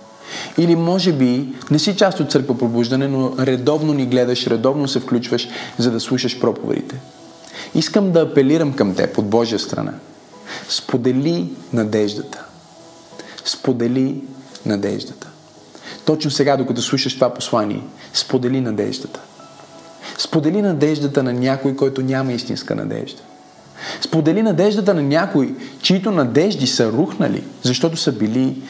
[0.59, 5.01] или може би не си част от църква пробуждане, но редовно ни гледаш, редовно се
[5.01, 7.01] включваш, за да слушаш проповедите.
[7.75, 9.93] Искам да апелирам към теб от Божия страна.
[10.69, 12.45] Сподели надеждата.
[13.45, 14.23] Сподели
[14.67, 15.29] надеждата.
[16.05, 17.83] Точно сега, докато слушаш това послание,
[18.15, 19.21] сподели надеждата.
[20.19, 23.23] Сподели надеждата на някой, който няма истинска надежда.
[24.01, 28.63] Сподели надеждата на някой, чието надежди са рухнали, защото са били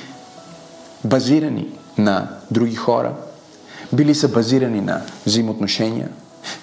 [1.04, 1.66] базирани
[1.98, 3.12] на други хора,
[3.92, 6.08] били са базирани на взаимоотношения,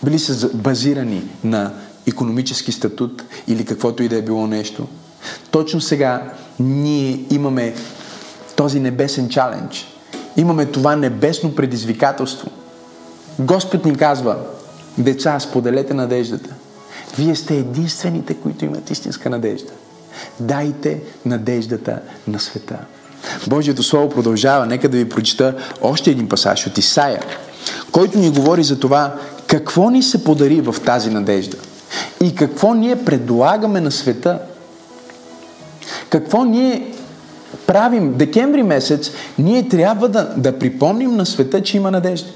[0.04, 1.74] били са базирани на
[2.10, 4.88] економически статут или каквото и да е било нещо.
[5.52, 7.74] Точно сега ние имаме
[8.56, 9.88] този небесен чалендж.
[10.38, 12.52] Имаме това небесно предизвикателство.
[13.40, 14.38] Господ ни казва,
[14.98, 16.50] деца, споделете надеждата.
[17.18, 19.72] Вие сте единствените, които имат истинска надежда.
[20.40, 22.78] Дайте надеждата на света.
[23.48, 24.66] Божието Слово продължава.
[24.66, 27.22] Нека да ви прочита още един пасаж от Исаия,
[27.92, 29.16] който ни говори за това
[29.48, 31.58] какво ни се подари в тази надежда
[32.24, 34.40] и какво ние предлагаме на света.
[36.10, 36.94] Какво ние
[37.68, 42.30] правим декември месец, ние трябва да, да припомним на света, че има надежда.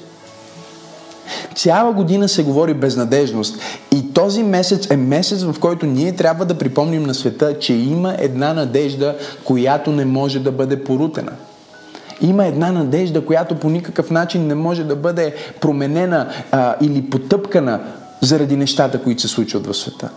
[1.55, 3.59] Цяла година се говори безнадежност
[3.91, 8.15] и този месец е месец, в който ние трябва да припомним на света, че има
[8.19, 11.31] една надежда, която не може да бъде порутена.
[12.21, 17.79] Има една надежда, която по никакъв начин не може да бъде променена а, или потъпкана
[18.25, 20.09] заради нещата, които се случват в света.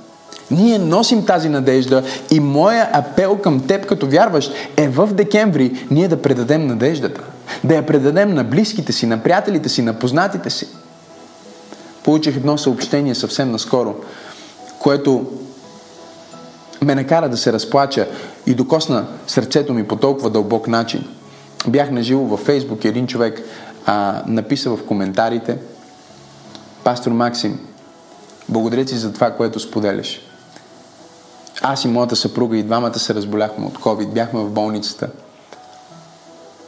[0.51, 6.09] Ние носим тази надежда и моя апел към теб като вярващ е в декември ние
[6.09, 7.21] да предадем надеждата.
[7.65, 10.69] Да я предадем на близките си, на приятелите си, на познатите си.
[12.05, 13.95] Получих едно съобщение съвсем наскоро,
[14.79, 15.27] което
[16.83, 18.09] ме накара да се разплача
[18.47, 21.05] и докосна сърцето ми по толкова дълбок начин.
[21.69, 23.43] Бях наживо във Фейсбук и един човек
[23.87, 25.59] а, написа в коментарите
[26.85, 27.59] Пастор Максим,
[28.49, 30.21] благодаря ти за това, което споделяш.
[31.63, 35.09] Аз и моята съпруга и двамата се разболяхме от COVID, бяхме в болницата.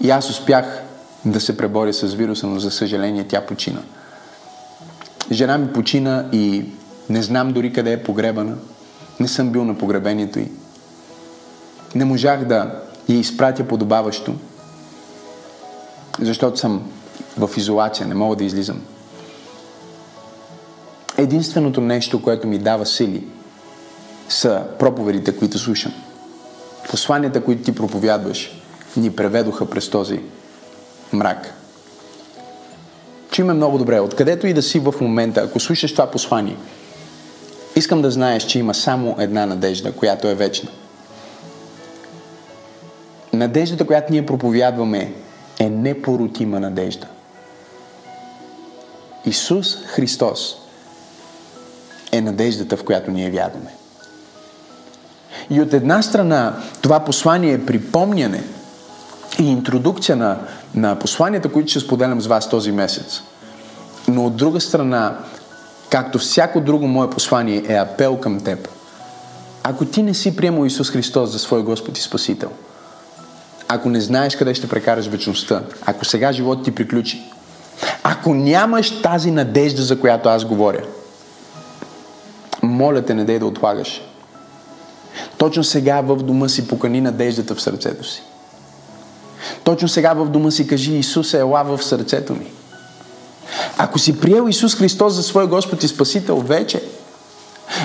[0.01, 0.83] И аз успях
[1.25, 3.81] да се преборя с вируса, но за съжаление тя почина.
[5.31, 6.64] Жена ми почина и
[7.11, 8.55] не знам дори къде е погребана.
[9.21, 10.51] Не съм бил на погребението й.
[11.95, 14.35] Не можах да я изпратя подобаващо,
[16.21, 16.91] защото съм
[17.38, 18.81] в изолация, не мога да излизам.
[21.19, 23.27] Единственото нещо, което ми дава сили,
[24.29, 25.93] са проповедите, които слушам.
[26.91, 28.63] Посланията, които ти проповядваш,
[28.97, 30.21] ни преведоха през този
[31.13, 31.55] мрак.
[33.31, 36.57] Чуй много добре, откъдето и да си в момента, ако слушаш това послание,
[37.77, 40.71] искам да знаеш, че има само една надежда, която е вечна.
[43.33, 45.13] Надеждата, която ние проповядваме,
[45.59, 47.07] е непорутима надежда.
[49.27, 50.68] Исус Христос
[52.12, 53.75] е надеждата, в която ние вярваме.
[55.51, 58.44] И от една страна това послание е припомняне
[59.38, 60.38] и интродукция на,
[60.75, 63.23] на посланията, които ще споделям с вас този месец.
[64.09, 65.18] Но от друга страна,
[65.90, 68.68] както всяко друго мое послание е апел към теб.
[69.62, 72.51] Ако ти не си приемал Исус Христос за свой Господ и Спасител,
[73.68, 77.23] ако не знаеш къде ще прекараш вечността, ако сега живот ти приключи,
[78.03, 80.83] ако нямаш тази надежда, за която аз говоря,
[82.62, 84.01] моля те, не дай да отлагаш.
[85.38, 88.23] Точно сега в дома си покани надеждата в сърцето си.
[89.64, 92.53] Точно сега в дома си кажи Исус е ела в сърцето ми.
[93.79, 96.83] Ако си приел Исус Христос за свой Господ и Спасител вече,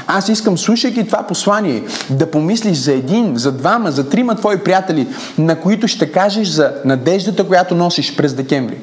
[0.08, 5.08] аз искам, слушайки това послание, да помислиш за един, за двама, за трима твои приятели,
[5.38, 8.78] на които ще кажеш за надеждата, която носиш през декември.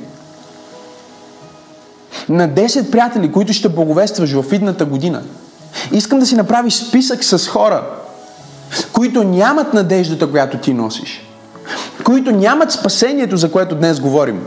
[2.29, 5.23] На 10 приятели, които ще благовестваш в идната година.
[5.93, 7.85] Искам да си направиш списък с хора,
[8.93, 11.27] които нямат надеждата, която ти носиш.
[12.05, 14.43] Които нямат спасението, за което днес говорим.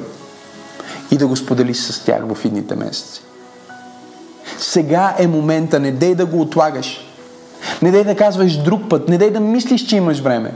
[1.12, 3.22] И да го споделиш с тях в идните месеци.
[4.58, 7.08] Сега е момента, не дей да го отлагаш.
[7.82, 10.54] Не дей да казваш друг път, не дей да мислиш, че имаш време.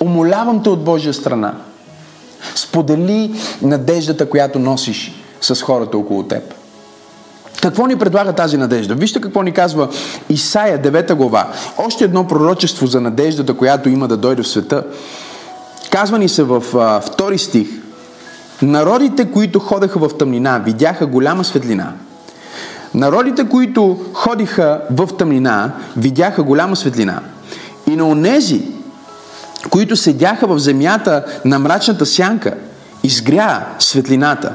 [0.00, 1.54] Умолявам те от Божия страна.
[2.54, 6.54] Сподели надеждата, която носиш с хората около теб.
[7.64, 8.94] Какво ни предлага тази надежда?
[8.94, 9.88] Вижте какво ни казва
[10.28, 11.48] Исаия 9 глава.
[11.78, 14.84] Още едно пророчество за надеждата, която има да дойде в света.
[15.90, 17.68] Казва ни се във а, втори стих.
[18.62, 21.92] Народите, които ходеха в тъмнина, видяха голяма светлина.
[22.94, 27.20] Народите, които ходиха в тъмнина, видяха голяма светлина.
[27.90, 28.62] И на онези,
[29.70, 32.54] които седяха в земята на мрачната сянка,
[33.02, 34.54] изгря светлината.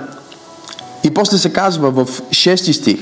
[1.03, 2.99] И после се казва в 6 стих,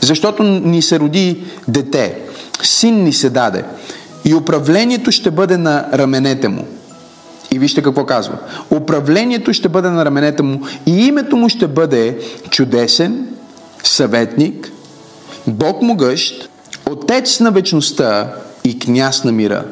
[0.00, 2.18] защото ни се роди дете,
[2.62, 3.64] син ни се даде
[4.24, 6.66] и управлението ще бъде на раменете му.
[7.50, 8.38] И вижте какво казва.
[8.70, 12.18] Управлението ще бъде на раменете му и името му ще бъде
[12.50, 13.26] чудесен,
[13.84, 14.72] съветник,
[15.46, 16.48] Бог могъщ,
[16.90, 18.32] Отец на вечността
[18.64, 19.64] и княз на мира.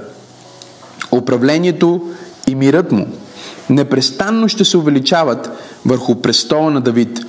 [1.12, 2.00] Управлението
[2.46, 3.06] и мирът му
[3.70, 5.50] непрестанно ще се увеличават
[5.86, 7.20] върху престола на Давид.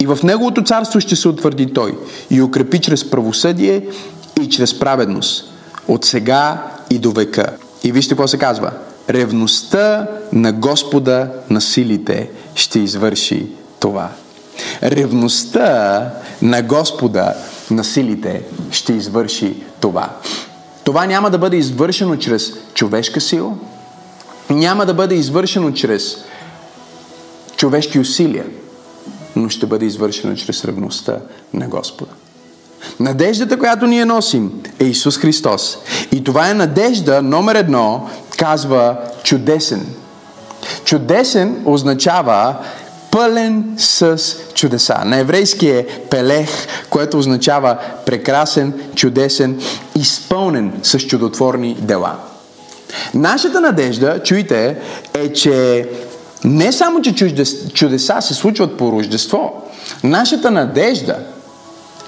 [0.00, 1.98] И в неговото царство ще се утвърди той
[2.30, 3.86] и укрепи чрез правосъдие
[4.42, 5.52] и чрез праведност
[5.88, 7.46] от сега и до века.
[7.84, 8.70] И вижте какво се казва.
[9.10, 13.46] Ревността на Господа на силите ще извърши
[13.80, 14.08] това.
[14.82, 16.10] Ревността
[16.42, 17.34] на Господа
[17.70, 20.10] на силите ще извърши това.
[20.84, 23.52] Това няма да бъде извършено чрез човешка сила,
[24.50, 26.16] няма да бъде извършено чрез
[27.56, 28.44] човешки усилия,
[29.36, 31.16] но ще бъде извършено чрез ревността
[31.54, 32.12] на Господа.
[33.00, 35.78] Надеждата, която ние носим, е Исус Христос.
[36.12, 39.86] И това е надежда номер едно, казва чудесен.
[40.84, 42.56] Чудесен означава
[43.10, 44.18] пълен с
[44.54, 44.96] чудеса.
[45.04, 46.50] На еврейски е пелех,
[46.90, 49.60] което означава прекрасен, чудесен,
[49.96, 52.16] изпълнен с чудотворни дела.
[53.14, 54.76] Нашата надежда, чуйте,
[55.14, 55.88] е, че
[56.44, 57.14] не само, че
[57.74, 59.62] чудеса се случват по рождество,
[60.04, 61.16] нашата надежда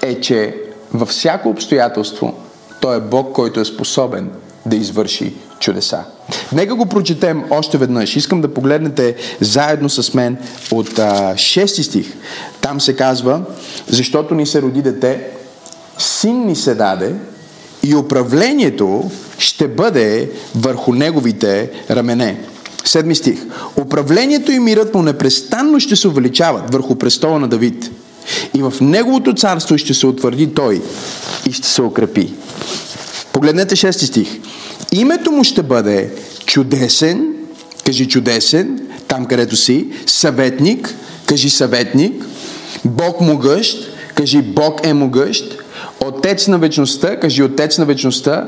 [0.03, 0.55] е, че
[0.95, 2.35] във всяко обстоятелство
[2.81, 4.31] Той е Бог, който е способен
[4.67, 6.05] да извърши чудеса.
[6.53, 8.17] Нека го прочетем още веднъж.
[8.17, 10.39] Искам да погледнете заедно с мен
[10.73, 12.13] от а, 6 стих.
[12.61, 13.41] Там се казва,
[13.89, 15.27] защото ни се роди дете,
[15.99, 17.15] син ни се даде
[17.83, 22.41] и управлението ще бъде върху неговите рамене.
[22.85, 23.39] Седми стих.
[23.77, 27.91] Управлението и мирът му непрестанно ще се увеличават върху престола на Давид.
[28.55, 30.83] И в неговото царство ще се утвърди той
[31.49, 32.33] и ще се укрепи.
[33.33, 34.29] Погледнете 6 стих.
[34.93, 36.11] Името му ще бъде
[36.47, 37.35] чудесен,
[37.85, 40.95] кажи чудесен, там където си, съветник,
[41.27, 42.25] кажи съветник,
[42.85, 45.59] Бог могъщ, кажи Бог е могъщ,
[46.01, 48.47] Отец на вечността, кажи Отец на вечността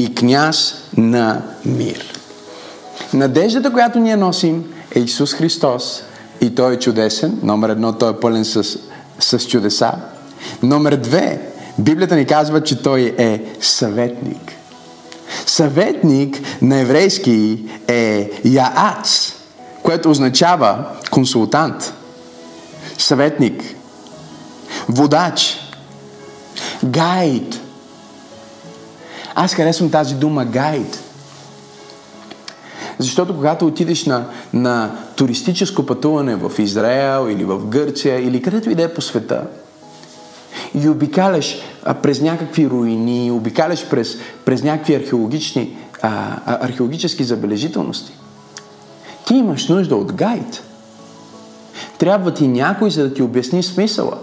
[0.00, 2.20] и княз на мир.
[3.14, 6.02] Надеждата, която ние носим е Исус Христос
[6.40, 7.38] и Той е чудесен.
[7.42, 8.78] Номер едно, Той е пълен с,
[9.18, 9.92] с чудеса.
[10.62, 11.40] Номер две,
[11.78, 14.52] Библията ни казва, че Той е съветник.
[15.46, 19.32] Съветник на еврейски е яац,
[19.82, 21.92] което означава консултант,
[22.98, 23.62] съветник,
[24.88, 25.58] водач,
[26.84, 27.60] гайд.
[29.34, 31.04] Аз харесвам тази дума гайд.
[32.98, 38.74] Защото когато отидеш на, на туристическо пътуване в Израел или в Гърция или където и
[38.74, 39.46] да е по света,
[40.74, 48.12] и обикаляш а, през някакви руини, обикаляш през, през някакви археологични, а, археологически забележителности.
[49.26, 50.62] Ти имаш нужда от гайд.
[51.98, 54.18] Трябва ти някой, за да ти обясни смисъла.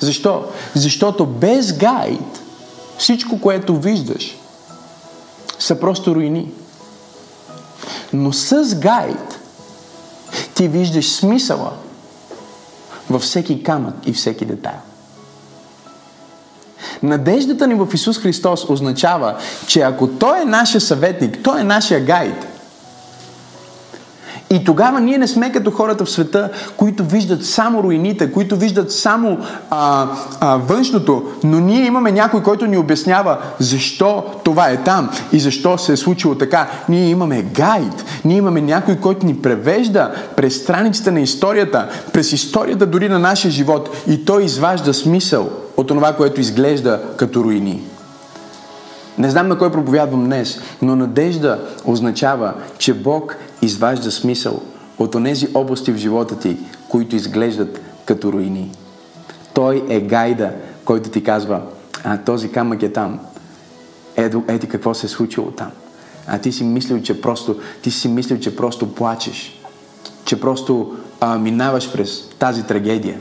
[0.00, 0.44] Защо?
[0.74, 2.39] Защото без гайд
[3.00, 4.36] всичко, което виждаш,
[5.58, 6.52] са просто руини.
[8.12, 9.40] Но с гайд
[10.54, 11.72] ти виждаш смисъла
[13.10, 14.80] във всеки камък и всеки детайл.
[17.02, 22.04] Надеждата ни в Исус Христос означава, че ако Той е нашия съветник, Той е нашия
[22.04, 22.46] гайд,
[24.52, 28.92] и тогава ние не сме като хората в света, които виждат само руините, които виждат
[28.92, 29.38] само
[29.70, 30.08] а,
[30.40, 35.78] а, външното, но ние имаме някой, който ни обяснява защо това е там и защо
[35.78, 36.70] се е случило така.
[36.88, 42.86] Ние имаме гайд, ние имаме някой, който ни превежда през страниците на историята, през историята
[42.86, 47.82] дори на нашия живот и той изважда смисъл от това, което изглежда като руини.
[49.20, 54.62] Не знам на кой проповядвам днес, но надежда означава, че Бог изважда смисъл
[54.98, 56.56] от онези области в живота ти,
[56.88, 58.72] които изглеждат като руини.
[59.54, 60.52] Той е гайда,
[60.84, 61.62] който ти казва,
[62.04, 63.20] а този камък е там.
[64.16, 65.70] Ето, ети какво се е случило там.
[66.26, 69.60] А ти си мислил, че просто, ти си мислил, че просто плачеш.
[70.24, 73.20] Че просто а, минаваш през тази трагедия.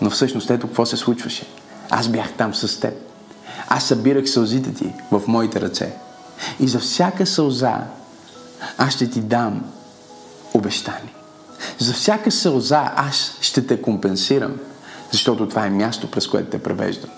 [0.00, 1.46] Но всъщност ето какво се случваше.
[1.90, 3.05] Аз бях там с теб.
[3.68, 5.92] Аз събирах сълзите ти в моите ръце.
[6.60, 7.78] И за всяка сълза
[8.78, 9.64] аз ще ти дам
[10.54, 11.14] обещание.
[11.78, 14.52] За всяка сълза аз ще те компенсирам,
[15.12, 17.10] защото това е място, през което те превеждам.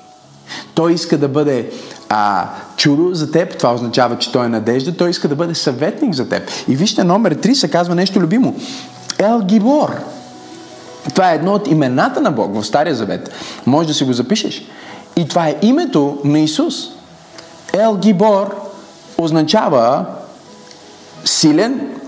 [0.74, 1.70] Той иска да бъде
[2.08, 6.14] а, чудо за теб, това означава, че той е надежда, той иска да бъде съветник
[6.14, 6.50] за теб.
[6.68, 8.56] И вижте, номер 3 се казва нещо любимо.
[9.18, 9.96] Ел Гибор.
[11.10, 13.30] Това е едно от имената на Бог в Стария Завет.
[13.66, 14.62] Може да си го запишеш.
[15.18, 16.74] И това е името на Исус.
[17.72, 18.70] Ел Гибор
[19.18, 20.04] означава
[21.24, 22.00] силен,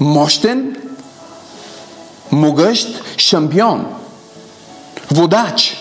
[0.00, 0.76] мощен,
[2.32, 3.86] могъщ шампион,
[5.10, 5.76] водач.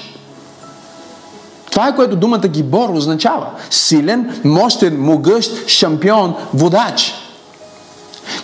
[1.71, 3.51] Това е което думата Гибор означава.
[3.69, 7.13] Силен, мощен, могъщ шампион, водач.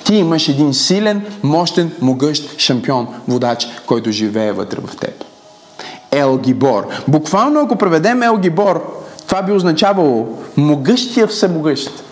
[0.04, 5.33] Ти имаш един силен, мощен, могъщ шампион, водач, който живее вътре в теб.
[6.14, 6.88] Ел Гибор.
[7.08, 12.04] Буквално, ако преведем Ел Гибор, това би означавало могъщия всемогъщ.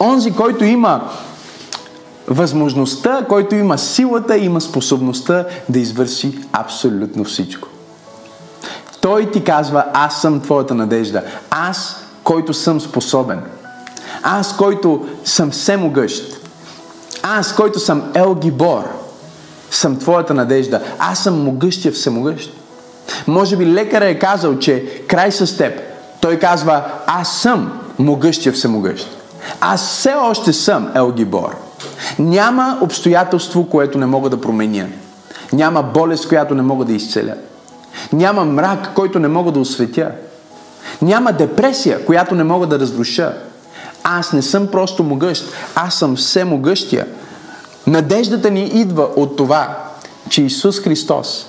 [0.00, 1.10] Онзи, който има
[2.26, 7.68] възможността, който има силата, има способността да извърши абсолютно всичко.
[9.00, 11.22] Той ти казва, аз съм твоята надежда.
[11.50, 13.42] Аз, който съм способен.
[14.22, 16.36] Аз, който съм всемогъщ.
[17.22, 18.84] Аз, който съм Ел Гибор,
[19.70, 20.82] съм твоята надежда.
[20.98, 22.59] Аз съм могъщия всемогъщ.
[23.26, 25.80] Може би лекарът е казал, че край с теб.
[26.20, 29.16] Той казва, аз съм могъщия всемогъщ.
[29.60, 31.56] Аз все още съм Ел Гибор.
[32.18, 34.86] Няма обстоятелство, което не мога да променя.
[35.52, 37.34] Няма болест, която не мога да изцеля.
[38.12, 40.10] Няма мрак, който не мога да осветя.
[41.02, 43.34] Няма депресия, която не мога да разруша.
[44.04, 47.06] Аз не съм просто могъщ, аз съм всемогъщия.
[47.86, 49.78] Надеждата ни идва от това,
[50.28, 51.46] че Исус Христос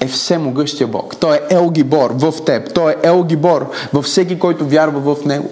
[0.00, 1.16] е всемогъщия Бог.
[1.16, 2.74] Той е Елгибор в теб.
[2.74, 5.50] Той е Елгибор във всеки, който вярва в Него.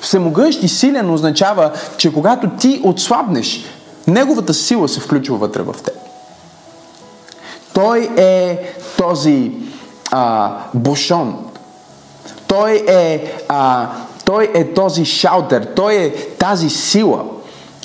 [0.00, 3.64] Всемогъщ и силен означава, че когато ти отслабнеш,
[4.06, 5.94] Неговата сила се включва вътре в теб.
[7.72, 8.58] Той е
[8.98, 9.52] този
[10.10, 11.50] а, бушон.
[12.46, 13.88] Той е, а,
[14.24, 15.68] той е този шаутер.
[15.76, 17.24] Той е тази сила,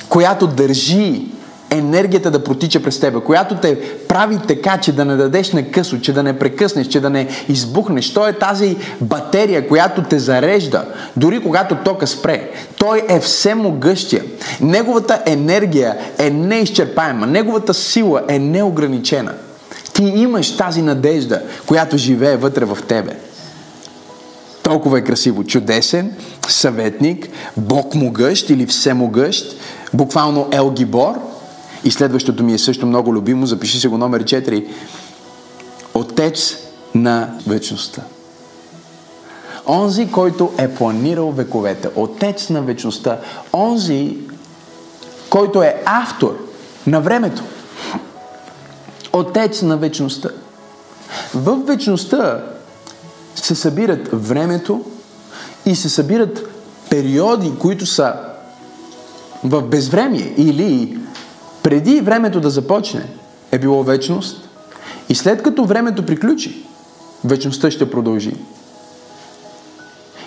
[0.09, 1.31] която държи
[1.69, 5.99] енергията да протича през тебе, която те прави така, че да не дадеш на късо,
[6.01, 8.13] че да не прекъснеш, че да не избухнеш.
[8.13, 10.85] Той е тази батерия, която те зарежда,
[11.17, 12.49] дори когато тока спре.
[12.77, 14.23] Той е всемогъщия.
[14.61, 17.27] Неговата енергия е неизчерпаема.
[17.27, 19.33] Неговата сила е неограничена.
[19.93, 23.11] Ти имаш тази надежда, която живее вътре в тебе.
[24.63, 25.43] Толкова е красиво.
[25.43, 26.13] Чудесен,
[26.47, 29.55] съветник, Бог могъщ или всемогъщ,
[29.93, 31.19] буквално Елгибор–
[31.83, 34.67] и следващото ми е също много любимо, запиши се го номер 4.
[35.93, 36.55] Отец
[36.95, 38.01] на вечността.
[39.67, 41.89] Онзи, който е планирал вековете.
[41.95, 43.19] Отец на вечността.
[43.53, 44.17] Онзи,
[45.29, 46.47] който е автор
[46.87, 47.43] на времето.
[49.13, 50.29] Отец на вечността.
[51.33, 52.43] В вечността
[53.35, 54.85] се събират времето
[55.65, 56.49] и се събират
[56.89, 58.13] периоди, които са
[59.43, 60.98] в безвремие или
[61.69, 63.05] преди времето да започне,
[63.51, 64.49] е било вечност
[65.09, 66.65] и след като времето приключи,
[67.23, 68.33] вечността ще продължи.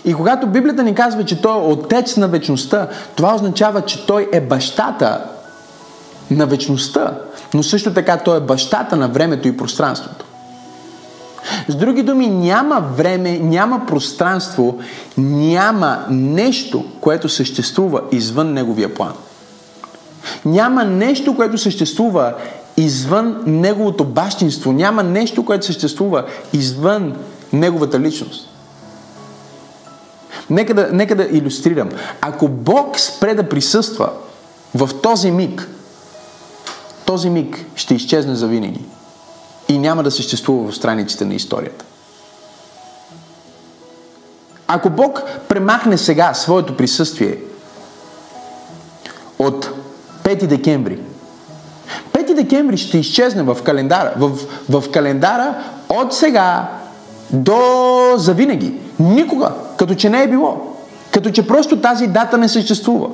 [0.05, 4.29] И когато Библията ни казва, че Той е отец на вечността, това означава, че Той
[4.33, 5.25] е бащата
[6.31, 7.19] на вечността,
[7.55, 10.25] но също така Той е бащата на времето и пространството.
[11.69, 14.79] С други думи, няма време, няма пространство,
[15.19, 19.13] няма нещо, което съществува извън Неговия план.
[20.45, 22.35] Няма нещо, което съществува
[22.77, 24.73] извън неговото бащинство.
[24.73, 27.17] Няма нещо, което съществува извън
[27.53, 28.49] неговата личност.
[30.51, 31.89] Нека да, нека да иллюстрирам.
[32.21, 34.11] Ако Бог спре да присъства
[34.75, 35.69] в този миг,
[37.07, 38.81] този миг ще изчезне за винаги
[39.69, 41.85] и няма да съществува в страниците на историята.
[44.67, 47.39] Ако Бог премахне сега своето присъствие
[49.39, 49.82] от
[50.37, 50.99] 5 декември.
[52.13, 54.13] 5 декември ще изчезне в календара.
[54.17, 54.39] В,
[54.71, 55.55] в календара
[55.89, 56.69] от сега
[57.31, 57.61] до
[58.17, 58.75] завинаги.
[58.99, 59.53] Никога.
[59.77, 60.77] Като че не е било.
[61.11, 63.09] Като че просто тази дата не съществува.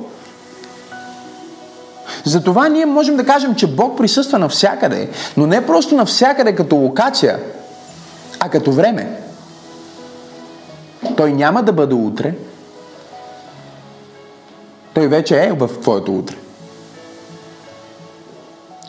[2.23, 7.39] Затова ние можем да кажем, че Бог присъства навсякъде, но не просто навсякъде като локация,
[8.39, 9.21] а като време.
[11.17, 12.33] Той няма да бъде утре.
[14.93, 16.35] Той вече е в твоето утре.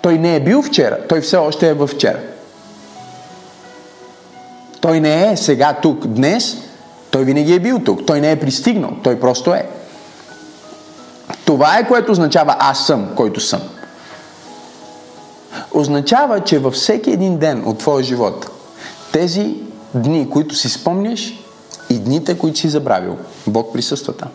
[0.03, 2.18] Той не е бил вчера, той все още е в вчера.
[4.80, 6.57] Той не е сега тук, днес,
[7.11, 8.07] той винаги е бил тук.
[8.07, 9.68] Той не е пристигнал, той просто е.
[11.44, 13.61] Това е което означава аз съм, който съм.
[15.72, 18.51] Означава, че във всеки един ден от твоя живот,
[19.12, 19.57] тези
[19.94, 21.44] дни, които си спомняш
[21.90, 24.28] и дните, които си забравил, Бог присъства там.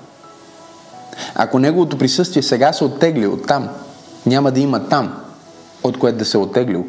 [1.35, 3.69] Ако Неговото присъствие сега се оттегли от там,
[4.25, 5.24] няма да има там,
[5.87, 6.85] от което да се е.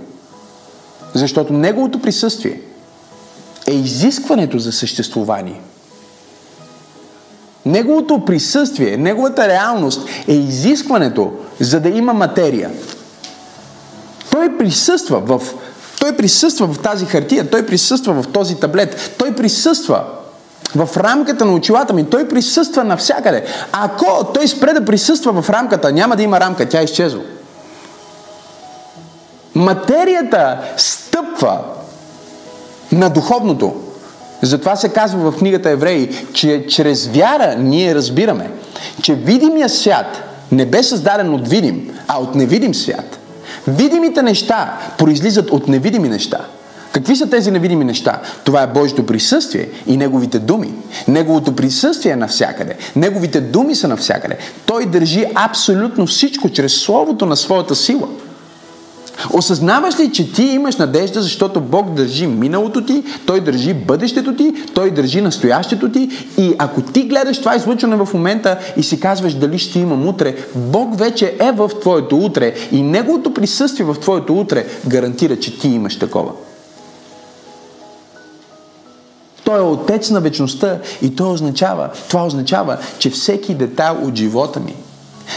[1.14, 2.61] Защото Неговото присъствие
[3.66, 5.61] е изискването за съществуване.
[7.66, 12.70] Неговото присъствие, неговата реалност е изискването, за да има материя.
[14.30, 15.42] Той присъства в,
[16.01, 20.05] той присъства в тази хартия, той присъства в този таблет, той присъства
[20.74, 23.44] в рамката на очилата ми, той присъства навсякъде.
[23.72, 27.22] Ако той спре да присъства в рамката, няма да има рамка, тя изчезва.
[29.57, 31.59] Материята стъпва
[32.92, 33.74] на духовното.
[34.42, 38.50] Затова се казва в книгата Евреи, че чрез вяра ние разбираме,
[39.02, 43.18] че видимия свят не бе създаден от видим, а от невидим свят.
[43.68, 46.38] Видимите неща произлизат от невидими неща.
[46.92, 48.20] Какви са тези невидими неща?
[48.44, 50.74] Това е Божието присъствие и Неговите думи.
[51.09, 52.76] Неговото присъствие е навсякъде.
[52.96, 54.36] Неговите думи са навсякъде.
[54.66, 58.09] Той държи абсолютно всичко чрез Словото на своята сила.
[59.33, 64.55] Осъзнаваш ли, че ти имаш надежда, защото Бог държи миналото ти, Той държи бъдещето ти,
[64.75, 66.09] Той държи настоящето ти
[66.39, 70.37] и ако ти гледаш това излъчване в момента и си казваш дали ще имам утре,
[70.55, 75.69] Бог вече е в твоето утре и Неговото присъствие в твоето утре гарантира, че ти
[75.69, 76.33] имаш такова.
[79.45, 84.61] Той е отец на вечността и то означава, това означава, че всеки детайл от живота
[84.61, 84.75] ми,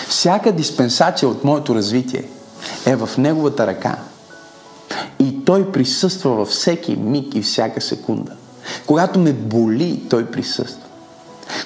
[0.07, 2.23] всяка диспенсация от моето развитие
[2.85, 3.97] е в неговата ръка.
[5.19, 8.31] И той присъства във всеки миг и всяка секунда.
[8.85, 10.85] Когато ме боли, той присъства.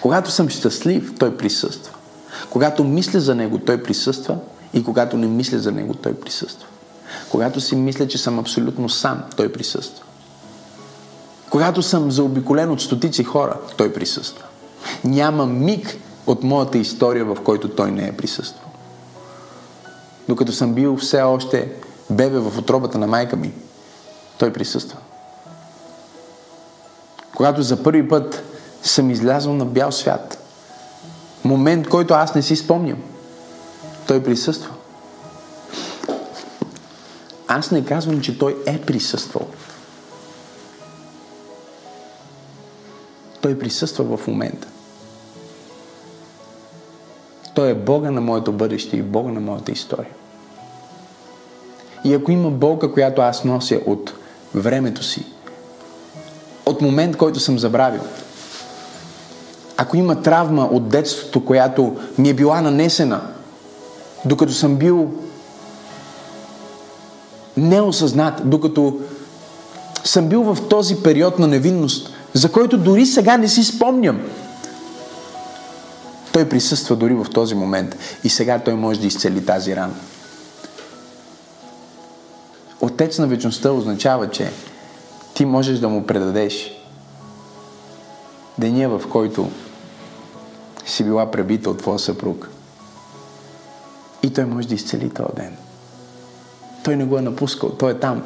[0.02, 1.94] Когато съм щастлив, той присъства.
[2.50, 4.38] Когато мисля за него, той присъства.
[4.74, 6.68] И когато не мисля за него, той присъства.
[7.30, 10.06] Когато си мисля, че съм абсолютно сам, той присъства.
[11.50, 14.46] Когато съм заобиколен от стотици хора, той присъства.
[15.04, 18.73] Няма миг от моята история, в който той не е присъствал.
[20.28, 21.72] Докато съм бил все още
[22.10, 23.54] бебе в отробата на майка ми,
[24.38, 24.98] той присъства.
[27.36, 28.44] Когато за първи път
[28.84, 30.38] съм излязъл на бял свят,
[31.44, 33.04] момент, който аз не си спомням,
[34.08, 34.70] той присъства.
[37.48, 39.48] Аз не казвам, че той е присъствал.
[43.42, 44.68] Той присъства в момента.
[47.54, 50.12] Той е Бога на моето бъдеще и Бога на моята история.
[52.04, 54.14] И ако има болка, която аз нося от
[54.56, 55.26] времето си,
[56.66, 58.02] от момент, който съм забравил,
[59.78, 63.22] ако има травма от детството, която ми е била нанесена,
[64.26, 65.12] докато съм бил
[67.58, 69.00] неосъзнат, докато
[70.04, 74.22] съм бил в този период на невинност, за който дори сега не си спомням.
[76.34, 79.96] Той присъства дори в този момент и сега той може да изцели тази рана.
[82.82, 84.52] Отец на вечността означава, че
[85.34, 86.72] ти можеш да му предадеш
[88.58, 89.52] деня, в който
[90.86, 92.50] си била пребита от твоя съпруг.
[94.24, 95.58] И той може да изцели този ден.
[96.84, 98.24] Той не го е напускал, той е там.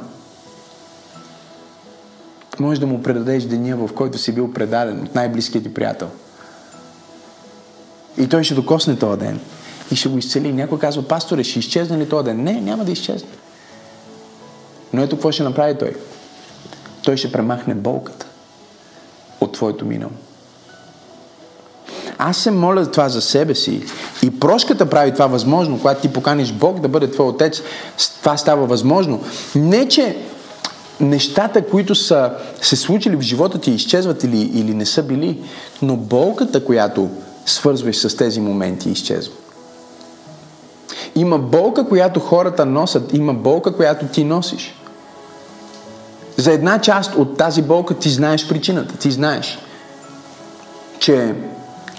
[2.59, 6.09] Може да му предадеш деня, в който си бил предаден от най-близкият ти приятел.
[8.17, 9.39] И той ще докосне този ден.
[9.91, 10.53] И ще го изцели.
[10.53, 12.43] Някой казва, пасторе, ще изчезне ли този ден?
[12.43, 13.29] Не, няма да изчезне.
[14.93, 15.95] Но ето какво ще направи той.
[17.03, 18.25] Той ще премахне болката
[19.41, 20.11] от твоето минало.
[22.17, 23.83] Аз се моля за това за себе си.
[24.23, 27.61] И прошката прави това възможно, когато ти поканиш Бог да бъде твой отец,
[28.19, 29.23] това става възможно.
[29.55, 30.17] Не, че
[30.99, 35.39] нещата, които са се случили в живота ти, изчезват или, или не са били,
[35.81, 37.09] но болката, която
[37.49, 39.33] свързваш с тези моменти, изчезва.
[41.15, 44.75] Има болка, която хората носят, има болка, която ти носиш.
[46.37, 48.97] За една част от тази болка ти знаеш причината.
[48.97, 49.59] Ти знаеш,
[50.99, 51.35] че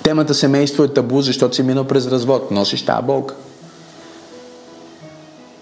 [0.03, 2.51] темата семейство е табу, защото си минал през развод.
[2.51, 3.35] Носиш тази болка.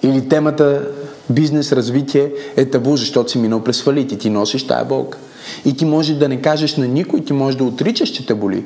[0.02, 0.88] Или темата
[1.30, 5.18] бизнес развитие е табу, защото си минал през фалит и ти носиш тая болка.
[5.64, 8.64] И ти може да не кажеш на никой, ти може да отричаш, че те боли.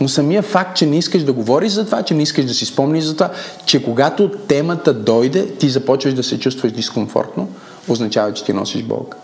[0.00, 2.66] Но самия факт, че не искаш да говориш за това, че не искаш да си
[2.66, 3.30] спомниш за това,
[3.66, 7.48] че когато темата дойде, ти започваш да се чувстваш дискомфортно,
[7.88, 9.16] означава, че ти носиш болка.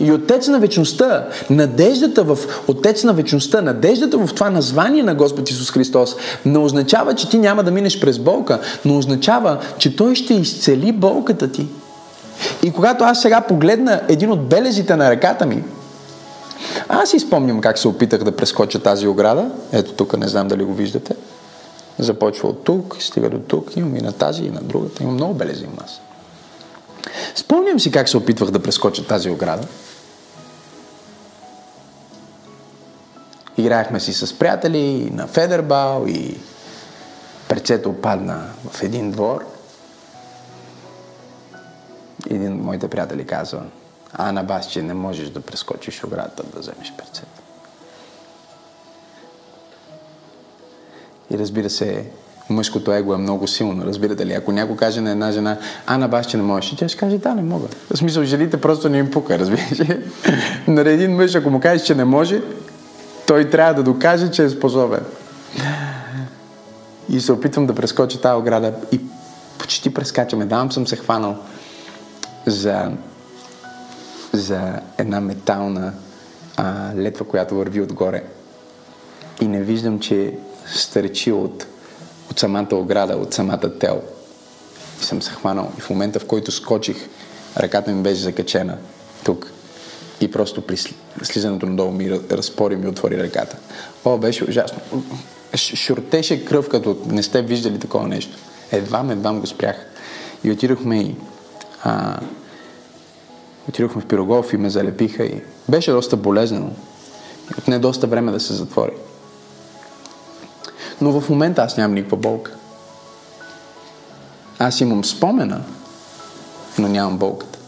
[0.00, 5.50] И Отец на вечността, надеждата в Отец на вечността, надеждата в това название на Господ
[5.50, 10.14] Исус Христос не означава, че ти няма да минеш през болка, но означава, че Той
[10.14, 11.66] ще изцели болката ти.
[12.62, 15.64] И когато аз сега погледна един от белезите на ръката ми,
[16.88, 19.50] аз си спомням как се опитах да прескоча тази ограда.
[19.72, 21.16] Ето тук, не знам дали го виждате.
[21.98, 25.02] Започва от тук, стига до тук, имам и на тази, и на другата.
[25.02, 26.00] Имам много белези у нас.
[27.34, 29.66] Спомням си как се опитвах да прескоча тази ограда.
[33.56, 36.38] Играехме си с приятели на Федербал и
[37.48, 39.44] перцето падна в един двор.
[42.30, 43.62] Един от моите приятели казва,
[44.12, 47.42] Ана бас, че не можеш да прескочиш оградата да вземеш перцето.
[51.30, 52.06] И разбира се,
[52.50, 54.32] мъжкото его е много силно, разбирате ли?
[54.32, 57.34] Ако някой каже на една жена, Ана бас, че не можеш, тя ще каже, да,
[57.34, 57.66] не мога.
[57.94, 60.04] В смисъл, жените просто не им пука, разбираш ли?
[60.68, 62.42] На един мъж, ако му кажеш, че не може,
[63.26, 65.04] той трябва да докаже, че е способен.
[67.08, 69.00] И се опитвам да прескоча тази ограда и
[69.58, 70.44] почти прескачаме.
[70.44, 71.36] Давам съм се хванал
[72.46, 72.92] за,
[74.32, 75.92] за една метална
[76.56, 78.22] а, летва, която върви отгоре.
[79.40, 80.34] И не виждам, че
[80.74, 81.66] стърчи от,
[82.30, 84.02] от самата ограда, от самата тел.
[85.00, 85.72] И съм се хванал.
[85.78, 86.96] И в момента, в който скочих,
[87.56, 88.76] ръката ми беше закачена
[89.24, 89.52] тук.
[90.20, 90.76] И просто при
[91.22, 93.56] слизането надолу ми разпори ми отвори ръката.
[94.04, 94.78] О, беше ужасно.
[95.56, 98.36] Шуртеше кръв, като не сте виждали такова нещо.
[98.72, 99.76] Едвам, едвам го спрях.
[100.44, 101.14] И отидохме и
[101.82, 102.20] а,
[103.70, 106.70] отидохме в Пирогов и ме залепиха и беше доста болезнено.
[107.50, 108.92] И отне доста време да се затвори.
[111.00, 112.52] Но в момента аз нямам никаква болка.
[114.58, 115.60] Аз имам спомена,
[116.78, 117.58] но нямам болката.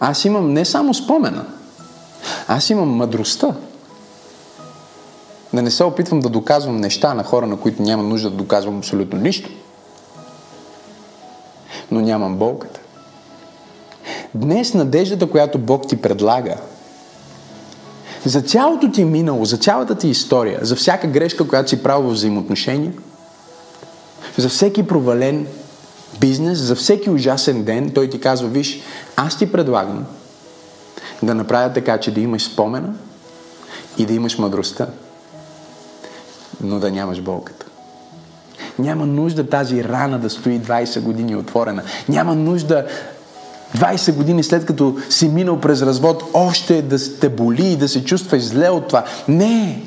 [0.00, 1.44] Аз имам не само спомена,
[2.48, 3.54] аз имам мъдростта.
[5.54, 8.78] Да не се опитвам да доказвам неща на хора, на които няма нужда да доказвам
[8.78, 9.50] абсолютно нищо.
[11.90, 12.81] Но нямам болката.
[14.34, 16.56] Днес надеждата, която Бог ти предлага,
[18.24, 22.12] за цялото ти минало, за цялата ти история, за всяка грешка, която си правил в
[22.12, 22.92] взаимоотношения,
[24.36, 25.46] за всеки провален
[26.20, 28.80] бизнес, за всеки ужасен ден, той ти казва, виж,
[29.16, 30.06] аз ти предлагам
[31.22, 32.94] да направя така, че да имаш спомена
[33.98, 34.86] и да имаш мъдростта,
[36.60, 37.66] но да нямаш болката.
[38.78, 41.82] Няма нужда тази рана да стои 20 години отворена.
[42.08, 42.86] Няма нужда
[43.78, 48.04] 20 години след като си минал през развод, още да те боли и да се
[48.04, 49.04] чувстваш зле от това.
[49.28, 49.82] Не!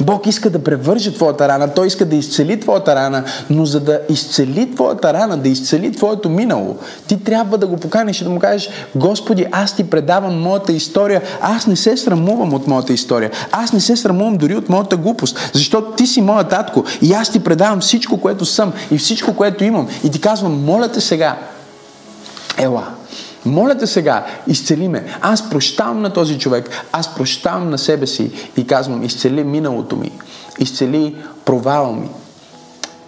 [0.00, 4.00] Бог иска да превърже твоята рана, Той иска да изцели твоята рана, но за да
[4.08, 8.38] изцели твоята рана, да изцели твоето минало, ти трябва да го поканиш и да му
[8.38, 13.72] кажеш, Господи, аз ти предавам моята история, аз не се срамувам от моята история, аз
[13.72, 17.40] не се срамувам дори от моята глупост, защото ти си моят татко и аз ти
[17.40, 21.36] предавам всичко, което съм и всичко, което имам и ти казвам, моля те сега,
[22.58, 22.86] ела,
[23.44, 25.18] моля те сега, изцели ме.
[25.20, 30.12] Аз прощавам на този човек, аз прощавам на себе си и казвам, изцели миналото ми,
[30.58, 32.08] изцели провала ми.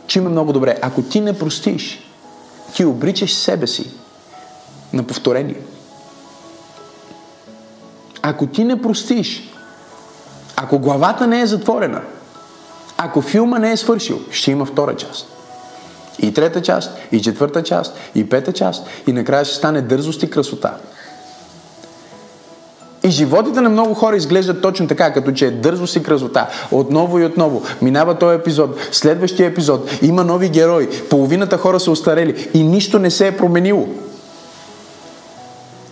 [0.07, 1.99] Чуме много добре, ако ти не простиш,
[2.75, 3.91] ти обричаш себе си
[4.93, 5.61] на повторение.
[8.23, 9.51] Ако ти не простиш,
[10.57, 12.03] ако главата не е затворена,
[12.97, 15.34] ако филма не е свършил, ще има втора част.
[16.19, 20.31] И трета част, и четвърта част, и пета част, и накрая ще стане дързост и
[20.31, 20.75] красота.
[23.05, 26.49] И животите на много хора изглеждат точно така, като че е дързост и красота.
[26.71, 27.63] Отново и отново.
[27.83, 33.11] Минава този епизод, следващия епизод, има нови герои, половината хора са устарели и нищо не
[33.11, 33.89] се е променило.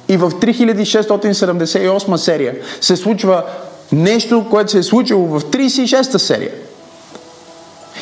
[0.09, 3.45] И в 3678 серия се случва
[3.93, 6.53] нещо, което се е случило в 36-та серия.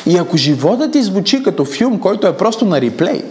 [0.05, 3.21] И ако животът ти звучи като филм, който е просто на реплей,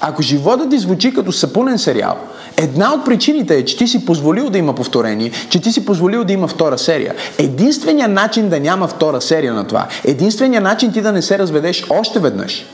[0.00, 2.16] ако животът ти звучи като сапунен сериал,
[2.56, 6.24] една от причините е, че ти си позволил да има повторение, че ти си позволил
[6.24, 7.14] да има втора серия.
[7.38, 11.86] Единственият начин да няма втора серия на това, единственият начин ти да не се разведеш
[11.90, 12.66] още веднъж,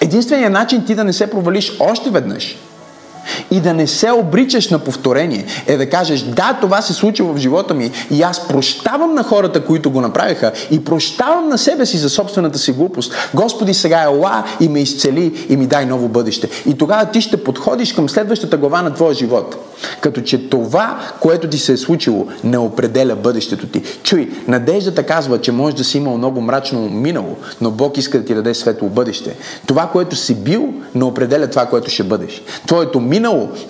[0.00, 2.56] единственият начин ти да не се провалиш още веднъж,
[3.50, 7.38] и да не се обричаш на повторение, е да кажеш, да, това се случи в
[7.38, 11.98] живота ми и аз прощавам на хората, които го направиха и прощавам на себе си
[11.98, 13.12] за собствената си глупост.
[13.34, 16.48] Господи, сега е ла и ме изцели и ми дай ново бъдеще.
[16.66, 19.56] И тогава ти ще подходиш към следващата глава на твоя живот.
[20.00, 23.82] Като че това, което ти се е случило, не определя бъдещето ти.
[24.02, 28.24] Чуй, надеждата казва, че можеш да си имал много мрачно минало, но Бог иска да
[28.24, 29.36] ти даде светло бъдеще.
[29.66, 32.42] Това, което си бил, не определя това, което ще бъдеш.
[32.66, 33.15] Твоето минало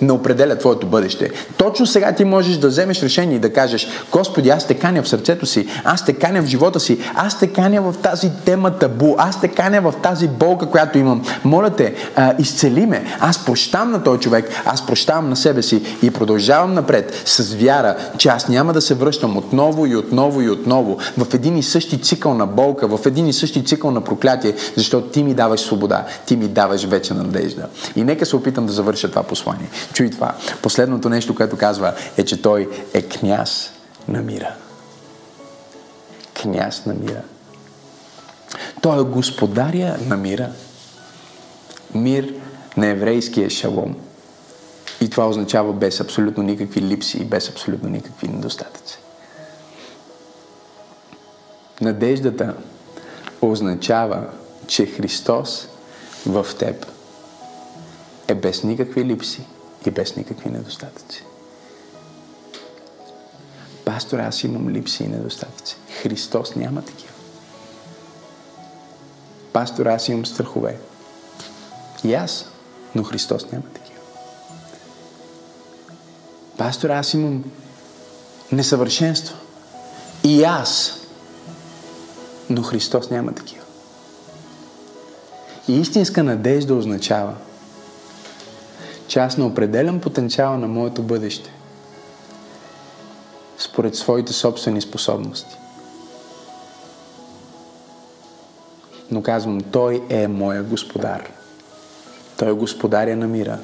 [0.01, 1.31] не определя твоето бъдеще.
[1.57, 5.09] Точно сега ти можеш да вземеш решение и да кажеш, Господи, аз те каня в
[5.09, 9.15] сърцето си, аз те каня в живота си, аз те каня в тази тема табу,
[9.17, 11.25] аз те каня в тази болка, която имам.
[11.43, 13.05] Моля те, а, изцели ме.
[13.19, 17.95] Аз прощавам на този човек, аз прощавам на себе си и продължавам напред с вяра,
[18.17, 22.01] че аз няма да се връщам отново и отново и отново в един и същи
[22.01, 26.05] цикъл на болка, в един и същи цикъл на проклятие, защото ти ми даваш свобода,
[26.25, 27.67] ти ми даваш вече надежда.
[27.95, 29.36] И нека се опитам да завърша това послание.
[29.93, 30.35] Чуй това.
[30.61, 33.71] Последното нещо, което казва, е, че той е княз
[34.07, 34.55] на мира.
[36.41, 37.21] Княз на мира.
[38.81, 40.49] Той е господаря на мира.
[41.93, 42.33] Мир
[42.77, 43.95] на еврейския шалом.
[45.01, 48.97] И това означава без абсолютно никакви липси и без абсолютно никакви недостатъци.
[51.81, 52.53] Надеждата
[53.41, 54.23] означава,
[54.67, 55.67] че Христос
[56.25, 56.85] в теб
[58.27, 59.41] е без никакви липси
[59.85, 61.23] и без никакви недостатъци.
[63.85, 65.77] Пастор, аз имам липси и недостатъци.
[66.01, 67.13] Христос няма такива.
[69.53, 70.77] Пастор, аз имам страхове.
[72.03, 72.45] И аз,
[72.95, 73.99] но Христос няма такива.
[76.57, 77.43] Пастор, аз имам
[78.51, 79.35] несъвършенство.
[80.23, 80.99] И аз,
[82.49, 83.63] но Христос няма такива.
[85.67, 87.35] И истинска надежда означава,
[89.07, 91.51] че аз не определям потенциала на моето бъдеще
[93.57, 95.57] според своите собствени способности.
[99.11, 101.31] Но казвам, Той е моя господар.
[102.37, 103.59] Той е господаря на мира.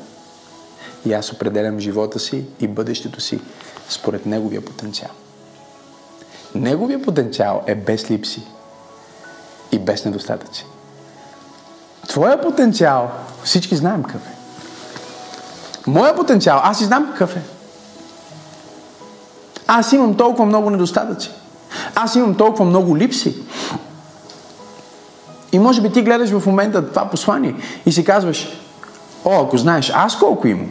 [1.05, 3.39] И аз определям живота си и бъдещето си
[3.89, 5.11] според Неговия потенциал.
[6.55, 8.43] Неговия потенциал е без липси
[9.71, 10.65] и без недостатъци.
[12.07, 13.11] Твоя потенциал,
[13.43, 14.42] всички знаем какъв е.
[15.88, 17.41] Моя потенциал, аз и знам какъв е.
[19.67, 21.31] Аз имам толкова много недостатъци.
[21.95, 23.36] Аз имам толкова много липси.
[25.51, 27.55] И може би ти гледаш в момента това послание
[27.86, 28.47] и си казваш,
[29.25, 30.69] о, ако знаеш аз колко имам.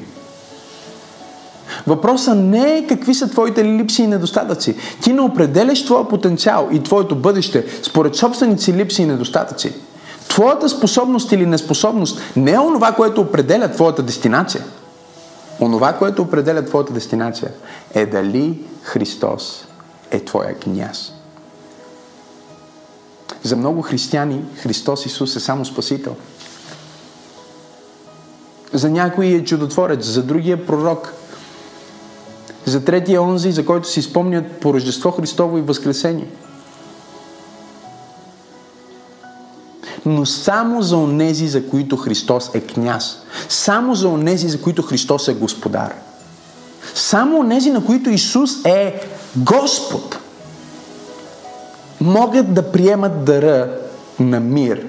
[1.86, 4.76] Въпросът не е какви са твоите липси и недостатъци.
[5.02, 9.74] Ти не определяш твоя потенциал и твоето бъдеще според собствените си липси и недостатъци.
[10.28, 14.64] Твоята способност или неспособност не е онова, което определя твоята дестинация.
[15.62, 17.52] Онова, което определя твоята дестинация
[17.94, 19.66] е дали Христос
[20.10, 21.12] е твоя княз.
[23.42, 26.16] За много християни Христос Исус е само Спасител.
[28.72, 31.12] За някои е чудотворец, за другия е пророк.
[32.66, 36.28] За третия онзи, за който си спомнят по Рождество Христово и Възкресение–
[40.06, 43.16] но само за онези, за които Христос е княз.
[43.48, 45.94] Само за онези, за които Христос е господар.
[46.94, 49.00] Само онези, на които Исус е
[49.36, 50.18] Господ,
[52.00, 53.70] могат да приемат дъра
[54.20, 54.86] на мир,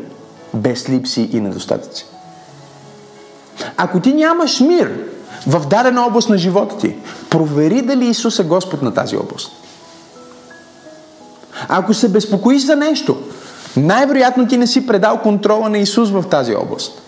[0.54, 2.06] без липси и недостатъци.
[3.78, 4.92] Ако ти нямаш мир
[5.48, 6.96] в дадена област на живота ти,
[7.30, 9.52] провери дали Исус е Господ на тази област.
[11.68, 13.18] Ако се безпокоиш за нещо,
[13.78, 17.00] най-вероятно ти не си предал контрола на Исус в тази област.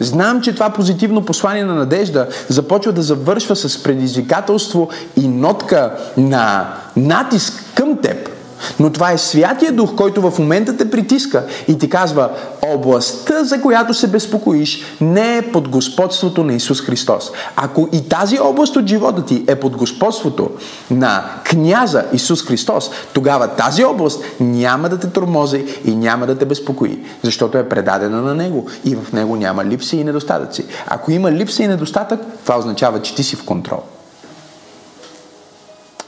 [0.00, 6.74] Знам, че това позитивно послание на надежда започва да завършва с предизвикателство и нотка на
[6.96, 8.35] натиск към теб.
[8.80, 12.30] Но това е Святия Дух, който в момента те притиска и ти казва,
[12.62, 17.30] областта, за която се безпокоиш, не е под господството на Исус Христос.
[17.56, 20.50] Ако и тази област от живота ти е под господството
[20.90, 26.44] на княза Исус Христос, тогава тази област няма да те тормози и няма да те
[26.44, 30.64] безпокои, защото е предадена на Него и в Него няма липси и недостатъци.
[30.86, 33.82] Ако има липси и недостатък, това означава, че ти си в контрол.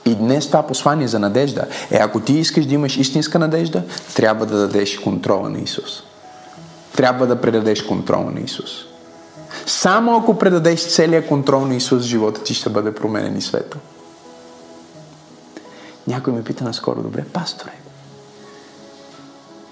[0.08, 3.82] И днес това послание за надежда е, ако ти искаш да имаш истинска надежда,
[4.14, 6.02] трябва да дадеш контрола на Исус.
[6.96, 8.70] Трябва да предадеш контрола на Исус.
[9.66, 13.80] Само ако предадеш целият контрол на Исус, живота ти ще бъде променен и светъл.
[16.06, 17.72] Някой ме пита наскоро, добре, пасторе,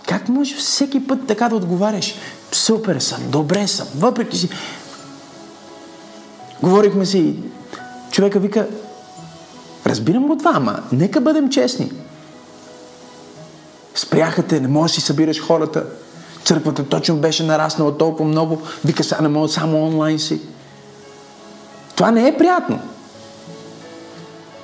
[0.08, 2.14] Как може всеки път така да отговаряш?
[2.52, 4.48] Супер съм, добре съм, въпреки си.
[6.62, 7.36] Говорихме си,
[8.10, 8.68] човека вика,
[9.86, 11.92] разбирам го това, ама нека бъдем честни.
[13.94, 15.84] Спряха те, не можеш да си събираш хората.
[16.44, 18.62] Църквата точно беше нараснала толкова много.
[18.84, 20.40] Вика, сега не мога само онлайн си.
[21.96, 22.80] Това не е приятно.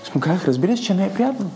[0.03, 1.51] Аз му казах, разбираш, че не е приятно.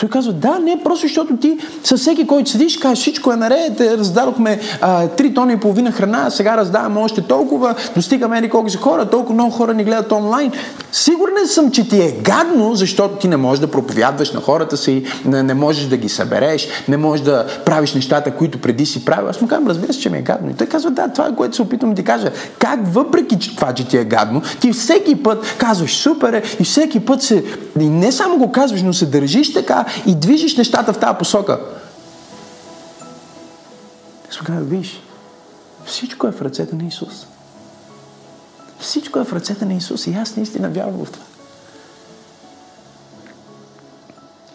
[0.00, 3.80] Той казва, да, не, просто защото ти със всеки, който седиш, кажеш, всичко е наред,
[3.80, 8.70] е, раздадохме а, 3 тона и половина храна, сега раздаваме още толкова, достигаме или колко
[8.70, 10.52] са хора, толкова много хора ни гледат онлайн.
[10.92, 15.04] Сигурен съм, че ти е гадно, защото ти не можеш да проповядваш на хората си,
[15.24, 19.28] не, не можеш да ги събереш, не можеш да правиш нещата, които преди си правил.
[19.28, 20.50] Аз му казвам, разбира се, че ми е гадно.
[20.50, 22.30] И той казва, да, това е което се опитвам да ти кажа.
[22.58, 26.64] Как въпреки че това, че ти е гадно, ти всеки път казваш супер е и
[26.64, 27.44] всеки път се,
[27.80, 31.60] и не само го казваш, но се държиш така и движиш нещата в тази посока.
[34.30, 35.02] Сега виж,
[35.86, 37.26] всичко е в ръцете на Исус.
[38.78, 41.24] Всичко е в ръцете на Исус и аз наистина вярвам в това.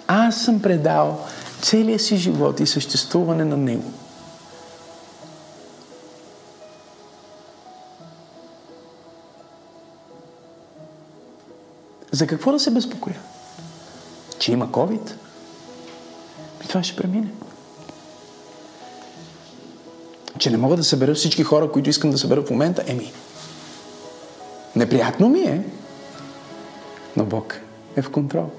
[0.08, 1.26] Аз съм предал
[1.62, 3.92] целия си живот и съществуване на Него.
[12.12, 13.20] За какво да се безпокоя?
[14.40, 15.21] Че има COVID?
[16.72, 17.28] Това ще премине.
[20.38, 22.84] Че не мога да събера всички хора, които искам да събера в момента?
[22.88, 23.12] Еми,
[24.76, 25.64] неприятно ми е,
[27.18, 27.62] но Бог
[27.96, 28.50] е в контрол.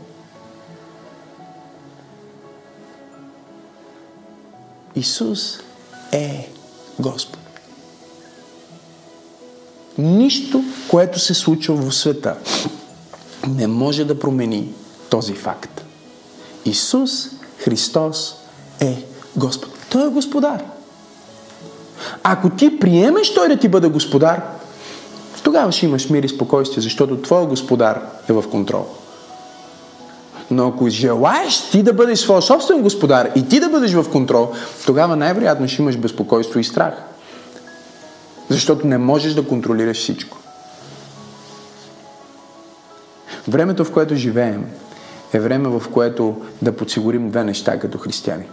[4.95, 5.59] Исус
[6.13, 6.51] е
[6.99, 7.41] Господ.
[9.99, 12.39] Нищо, което се случва в света,
[13.49, 14.75] не може да промени
[15.11, 15.85] този факт.
[16.65, 18.35] Исус Христос
[18.81, 19.05] е
[19.37, 19.71] Господ.
[19.91, 20.65] Той е Господар.
[22.23, 24.43] Ако ти приемеш Той да ти бъде Господар,
[25.43, 28.87] тогава ще имаш мир и спокойствие, защото Твой Господар е в контрол.
[30.51, 34.53] Но ако желаеш ти да бъдеш своя собствен господар и ти да бъдеш в контрол,
[34.87, 36.95] тогава най-вероятно ще имаш безпокойство и страх.
[38.51, 40.39] Защото не можеш да контролираш всичко.
[43.49, 44.67] Времето, в което живеем,
[45.33, 48.45] е време, в което да подсигурим две неща като християни.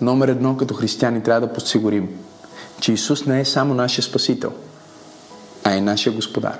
[0.00, 2.08] Номер едно, като християни трябва да подсигурим,
[2.80, 4.52] че Исус не е само нашия Спасител,
[5.64, 6.58] а е нашия Господар.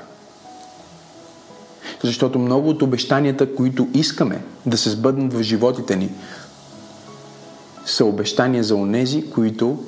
[2.04, 6.10] Защото много от обещанията, които искаме да се сбъднат в животите ни,
[7.86, 9.84] са обещания за онези, които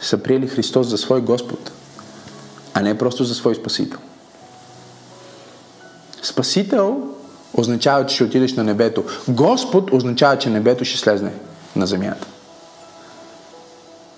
[0.00, 1.72] са приели Христос за свой Господ,
[2.74, 3.98] а не просто за свой Спасител.
[6.22, 7.11] Спасител
[7.54, 9.04] означава, че ще отидеш на небето.
[9.28, 11.32] Господ означава, че небето ще слезне
[11.76, 12.26] на земята.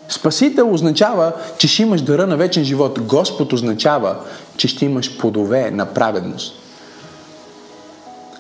[0.09, 3.01] Спасител означава, че ще имаш дъра на вечен живот.
[3.01, 4.16] Господ означава,
[4.57, 6.55] че ще имаш плодове на праведност.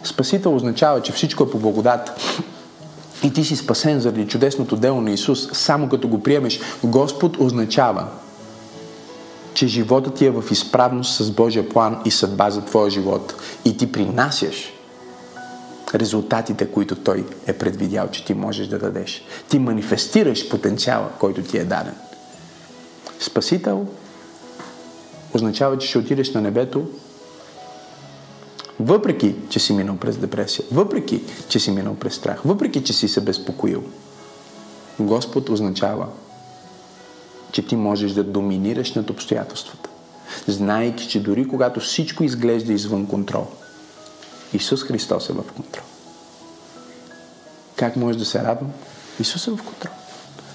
[0.04, 2.20] Спасител означава, че всичко е по благодат.
[3.22, 6.60] И ти си спасен заради чудесното дело на Исус, само като го приемеш.
[6.84, 8.06] Господ означава,
[9.54, 13.34] че животът ти е в изправност с Божия план и съдба за твоя живот.
[13.64, 14.73] И ти принасяш
[15.94, 19.24] резултатите, които Той е предвидял, че ти можеш да дадеш.
[19.48, 21.94] Ти манифестираш потенциала, който ти е даден.
[23.20, 23.86] Спасител
[25.34, 26.86] означава, че ще отидеш на небето,
[28.80, 33.08] въпреки, че си минал през депресия, въпреки, че си минал през страх, въпреки, че си
[33.08, 33.82] се безпокоил.
[34.98, 36.06] Господ означава,
[37.52, 39.90] че ти можеш да доминираш над обстоятелствата,
[40.46, 43.46] знаейки, че дори когато всичко изглежда извън контрол–
[44.54, 45.84] Исус Христос е в контрол.
[47.76, 48.70] Как може да се радвам?
[49.20, 49.92] Исус е в контрол.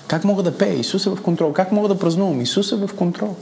[0.07, 0.79] Как мога да пея?
[0.79, 1.53] Исус е в контрол.
[1.53, 2.41] Как мога да празнувам?
[2.41, 3.35] Исус е в контрол.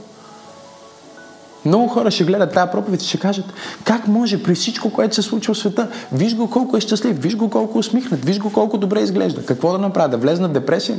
[1.64, 3.44] Много хора ще гледат тази проповед и ще кажат,
[3.84, 7.36] как може при всичко, което се случва в света, виж го колко е щастлив, виж
[7.36, 9.46] го колко усмихнат, виж го колко добре изглежда.
[9.46, 10.08] Какво да направя?
[10.08, 10.98] Да влезна в депресия?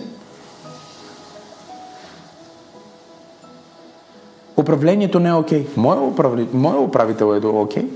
[4.57, 5.66] Управлението не е окей.
[5.66, 5.78] Okay.
[6.53, 7.84] Моя, управител е окей.
[7.84, 7.88] Okay.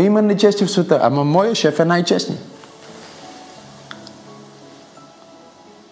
[0.00, 2.44] Има нечести в света, ама моя шеф е най-честният.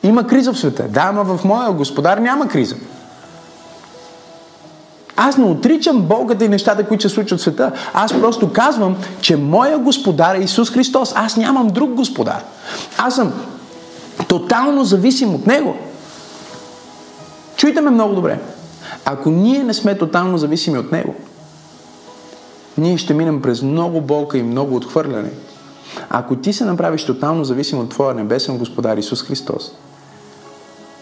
[0.02, 0.82] Има криза в света.
[0.88, 2.76] Да, ама в моя господар няма криза.
[5.16, 7.72] Аз не отричам Богата и нещата, които се случват в света.
[7.94, 11.12] Аз просто казвам, че моя господар е Исус Христос.
[11.16, 12.44] Аз нямам друг господар.
[12.98, 13.32] Аз съм
[14.28, 15.76] тотално зависим от Него.
[17.56, 18.38] Чуйте ме много добре.
[19.04, 21.14] Ако ние не сме тотално зависими от Него,
[22.78, 25.30] ние ще минем през много болка и много отхвърляне.
[26.10, 29.72] Ако ти се направиш тотално зависим от Твоя небесен Господар Исус Христос,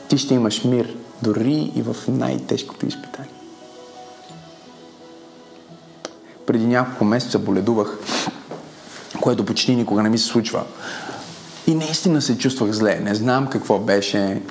[0.09, 3.31] ти ще имаш мир дори и в най-тежкото изпитание.
[6.47, 7.99] Преди няколко месеца боледувах,
[9.21, 10.63] което почти никога не ми се случва.
[11.67, 13.01] И наистина се чувствах зле.
[13.01, 14.43] Не знам какво беше.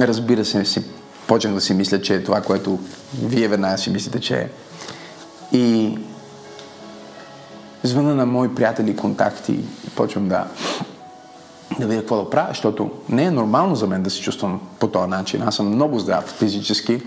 [0.00, 0.82] Разбира се, си,
[1.26, 2.78] почнах да си мисля, че е това, което
[3.22, 4.48] вие веднага си мислите, че е.
[5.52, 5.98] И
[7.84, 9.52] звъна на мои приятели, контакти
[9.86, 10.46] и почвам да,
[11.78, 14.88] да видя какво да правя, защото не е нормално за мен да се чувствам по
[14.88, 15.42] този начин.
[15.42, 17.02] Аз съм много здрав физически.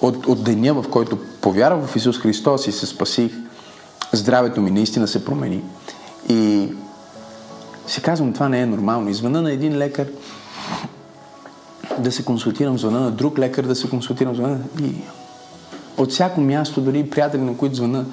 [0.00, 3.32] От, от деня, в който повярвах в Исус Христос и се спасих,
[4.12, 5.62] здравето ми наистина се промени.
[6.28, 6.68] И
[7.86, 9.08] си казвам, това не е нормално.
[9.08, 10.06] Извъна на един лекар
[11.98, 14.94] да се консултирам, звъна на друг лекар да се консултирам, звъна и
[15.96, 18.04] от всяко място, дори приятели, на които звъна,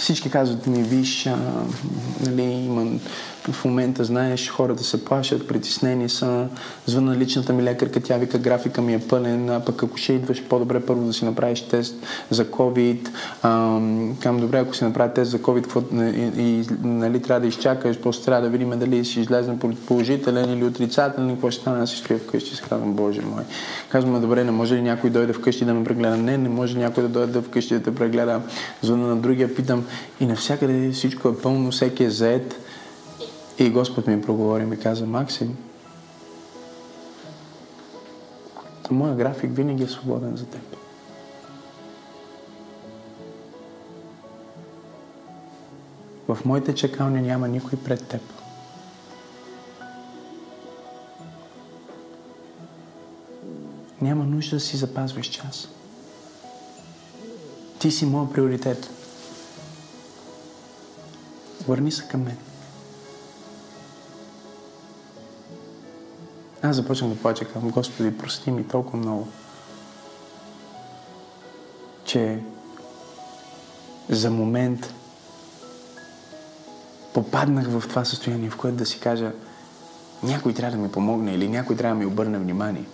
[0.00, 1.36] всички казват ми, виж, а,
[2.20, 2.98] нали, има
[3.52, 6.46] в момента, знаеш, хората се плашат, притеснени са,
[6.86, 10.42] звъна личната ми лекарка, тя вика, графика ми е пълен, а пък ако ще идваш,
[10.44, 11.94] по-добре първо да си направиш тест
[12.30, 13.08] за COVID.
[14.20, 17.98] Кам, добре, ако си направи тест за COVID, какво, и, и, нали, трябва да изчакаш,
[17.98, 19.52] после трябва да видим дали ще излезе
[19.86, 23.42] положителен или отрицателен, какво ще стане, аз си стоя вкъщи, си казвам, Боже мой.
[23.88, 26.16] Казвам, добре, не може ли някой дойде вкъщи да ме прегледа?
[26.16, 28.40] Не, не може някой да дойде вкъщи да те прегледа.
[28.82, 29.84] Звъна на другия, питам
[30.20, 32.60] и навсякъде всичко е пълно, всеки е заед.
[33.60, 35.56] И Господ ми проговори и ми каза, Максим,
[38.90, 40.76] моя график винаги е свободен за теб.
[46.28, 48.22] В моите чекални няма никой пред теб.
[54.00, 55.68] Няма нужда да си запазваш час.
[57.78, 58.90] Ти си моят приоритет.
[61.68, 62.49] Върни се към мен.
[66.62, 69.28] Аз започнах да плача към Господи, прости ми толкова много,
[72.04, 72.38] че
[74.08, 74.94] за момент
[77.14, 79.32] попаднах в това състояние, в което да си кажа
[80.22, 82.84] някой трябва да ми помогне или някой трябва да ми обърне внимание.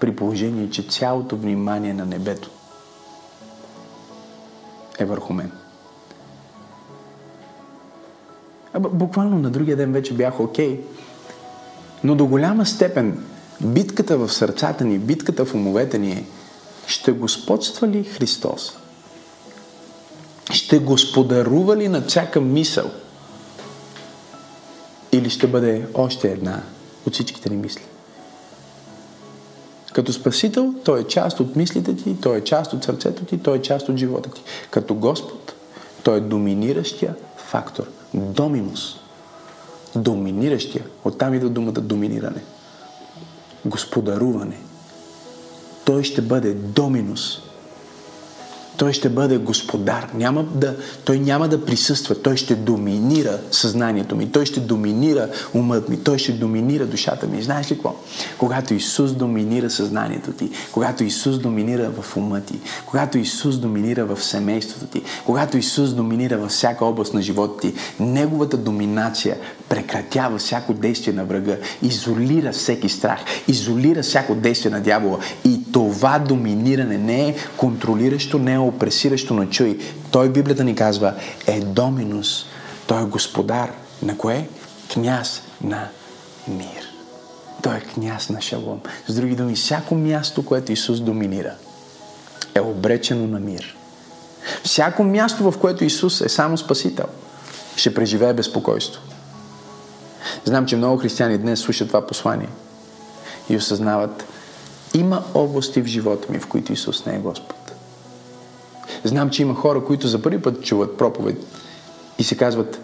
[0.00, 2.50] При положение, че цялото внимание на небето
[4.98, 5.52] е върху мен.
[8.74, 10.80] А буквално на другия ден вече бях окей.
[10.80, 10.80] Okay,
[12.04, 13.24] но до голяма степен
[13.60, 16.24] битката в сърцата ни, битката в умовете ни е
[16.86, 18.76] ще господства ли Христос?
[20.50, 22.90] Ще господарува ли на всяка мисъл?
[25.12, 26.62] Или ще бъде още една
[27.06, 27.82] от всичките ни мисли?
[29.92, 33.58] Като Спасител, Той е част от мислите ти, Той е част от сърцето ти, Той
[33.58, 34.42] е част от живота ти.
[34.70, 35.54] Като Господ,
[36.02, 37.84] Той е доминиращия фактор.
[38.14, 39.01] Доминус
[39.96, 40.84] доминиращия.
[41.04, 42.42] Оттам идва думата доминиране.
[43.64, 44.56] Господаруване.
[45.84, 47.38] Той ще бъде доминус.
[48.76, 50.10] Той ще бъде господар.
[50.14, 52.14] Няма да, той няма да присъства.
[52.22, 54.32] Той ще доминира съзнанието ми.
[54.32, 56.04] Той ще доминира умът ми.
[56.04, 57.42] Той ще доминира душата ми.
[57.42, 57.94] Знаеш ли какво?
[58.38, 64.22] Когато Исус доминира съзнанието ти, когато Исус доминира в ума ти, когато Исус доминира в
[64.22, 69.36] семейството ти, когато Исус доминира във всяка област на живота ти, Неговата доминация
[69.72, 75.18] прекратява всяко действие на врага, изолира всеки страх, изолира всяко действие на дявола.
[75.44, 79.78] И това доминиране не е контролиращо, не е опресиращо, но чуй,
[80.10, 81.14] той Библията ни казва
[81.46, 82.46] е доминус.
[82.86, 83.72] Той е господар.
[84.02, 84.48] На кое?
[84.92, 85.88] Княз на
[86.48, 86.88] мир.
[87.62, 88.80] Той е княз на шалом.
[89.08, 91.54] С други думи, всяко място, което Исус доминира,
[92.54, 93.76] е обречено на мир.
[94.64, 97.06] Всяко място, в което Исус е само Спасител,
[97.76, 99.11] ще преживее безпокойство.
[100.44, 102.48] Знам, че много християни днес слушат това послание
[103.48, 104.24] и осъзнават,
[104.94, 107.72] има области в живота ми, в които Исус не е Господ.
[109.04, 111.46] Знам, че има хора, които за първи път чуват проповед
[112.18, 112.80] и се казват,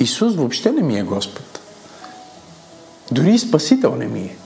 [0.00, 1.60] Исус въобще не ми е Господ.
[3.12, 4.36] Дори и Спасител не ми е.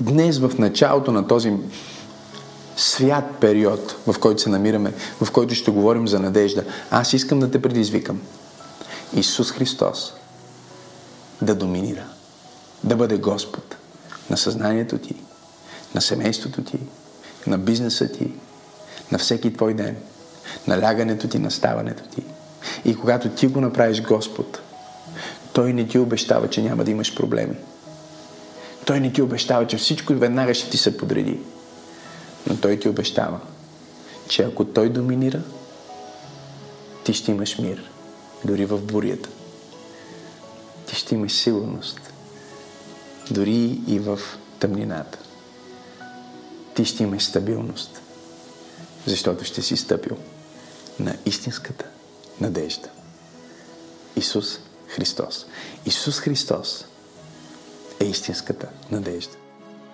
[0.00, 1.52] Днес в началото на този
[2.76, 7.50] свят период, в който се намираме, в който ще говорим за надежда, аз искам да
[7.50, 8.20] те предизвикам.
[9.16, 10.12] Исус Христос
[11.42, 12.04] да доминира,
[12.84, 13.76] да бъде Господ
[14.30, 15.14] на съзнанието ти,
[15.94, 16.78] на семейството ти,
[17.46, 18.32] на бизнеса ти,
[19.12, 19.96] на всеки твой ден,
[20.66, 22.22] на лягането ти, на ставането ти.
[22.84, 24.60] И когато ти го направиш Господ,
[25.52, 27.56] Той не ти обещава, че няма да имаш проблеми.
[28.86, 31.40] Той не ти обещава, че всичко веднага ще ти се подреди.
[32.46, 33.40] Но Той ти обещава,
[34.28, 35.40] че ако Той доминира,
[37.04, 37.90] ти ще имаш мир.
[38.44, 39.28] дори в бурята.
[40.94, 42.00] Ти ще имаш сигурност,
[43.30, 44.20] дори и в
[44.58, 45.18] тъмнината.
[46.74, 48.00] Ти ще имаш стабилност,
[49.06, 50.16] защото ще си стъпил
[50.98, 51.84] на истинската
[52.40, 52.88] надежда.
[54.16, 55.46] Исус Христос.
[55.86, 56.84] Исус Христос
[58.00, 59.36] е истинската надежда.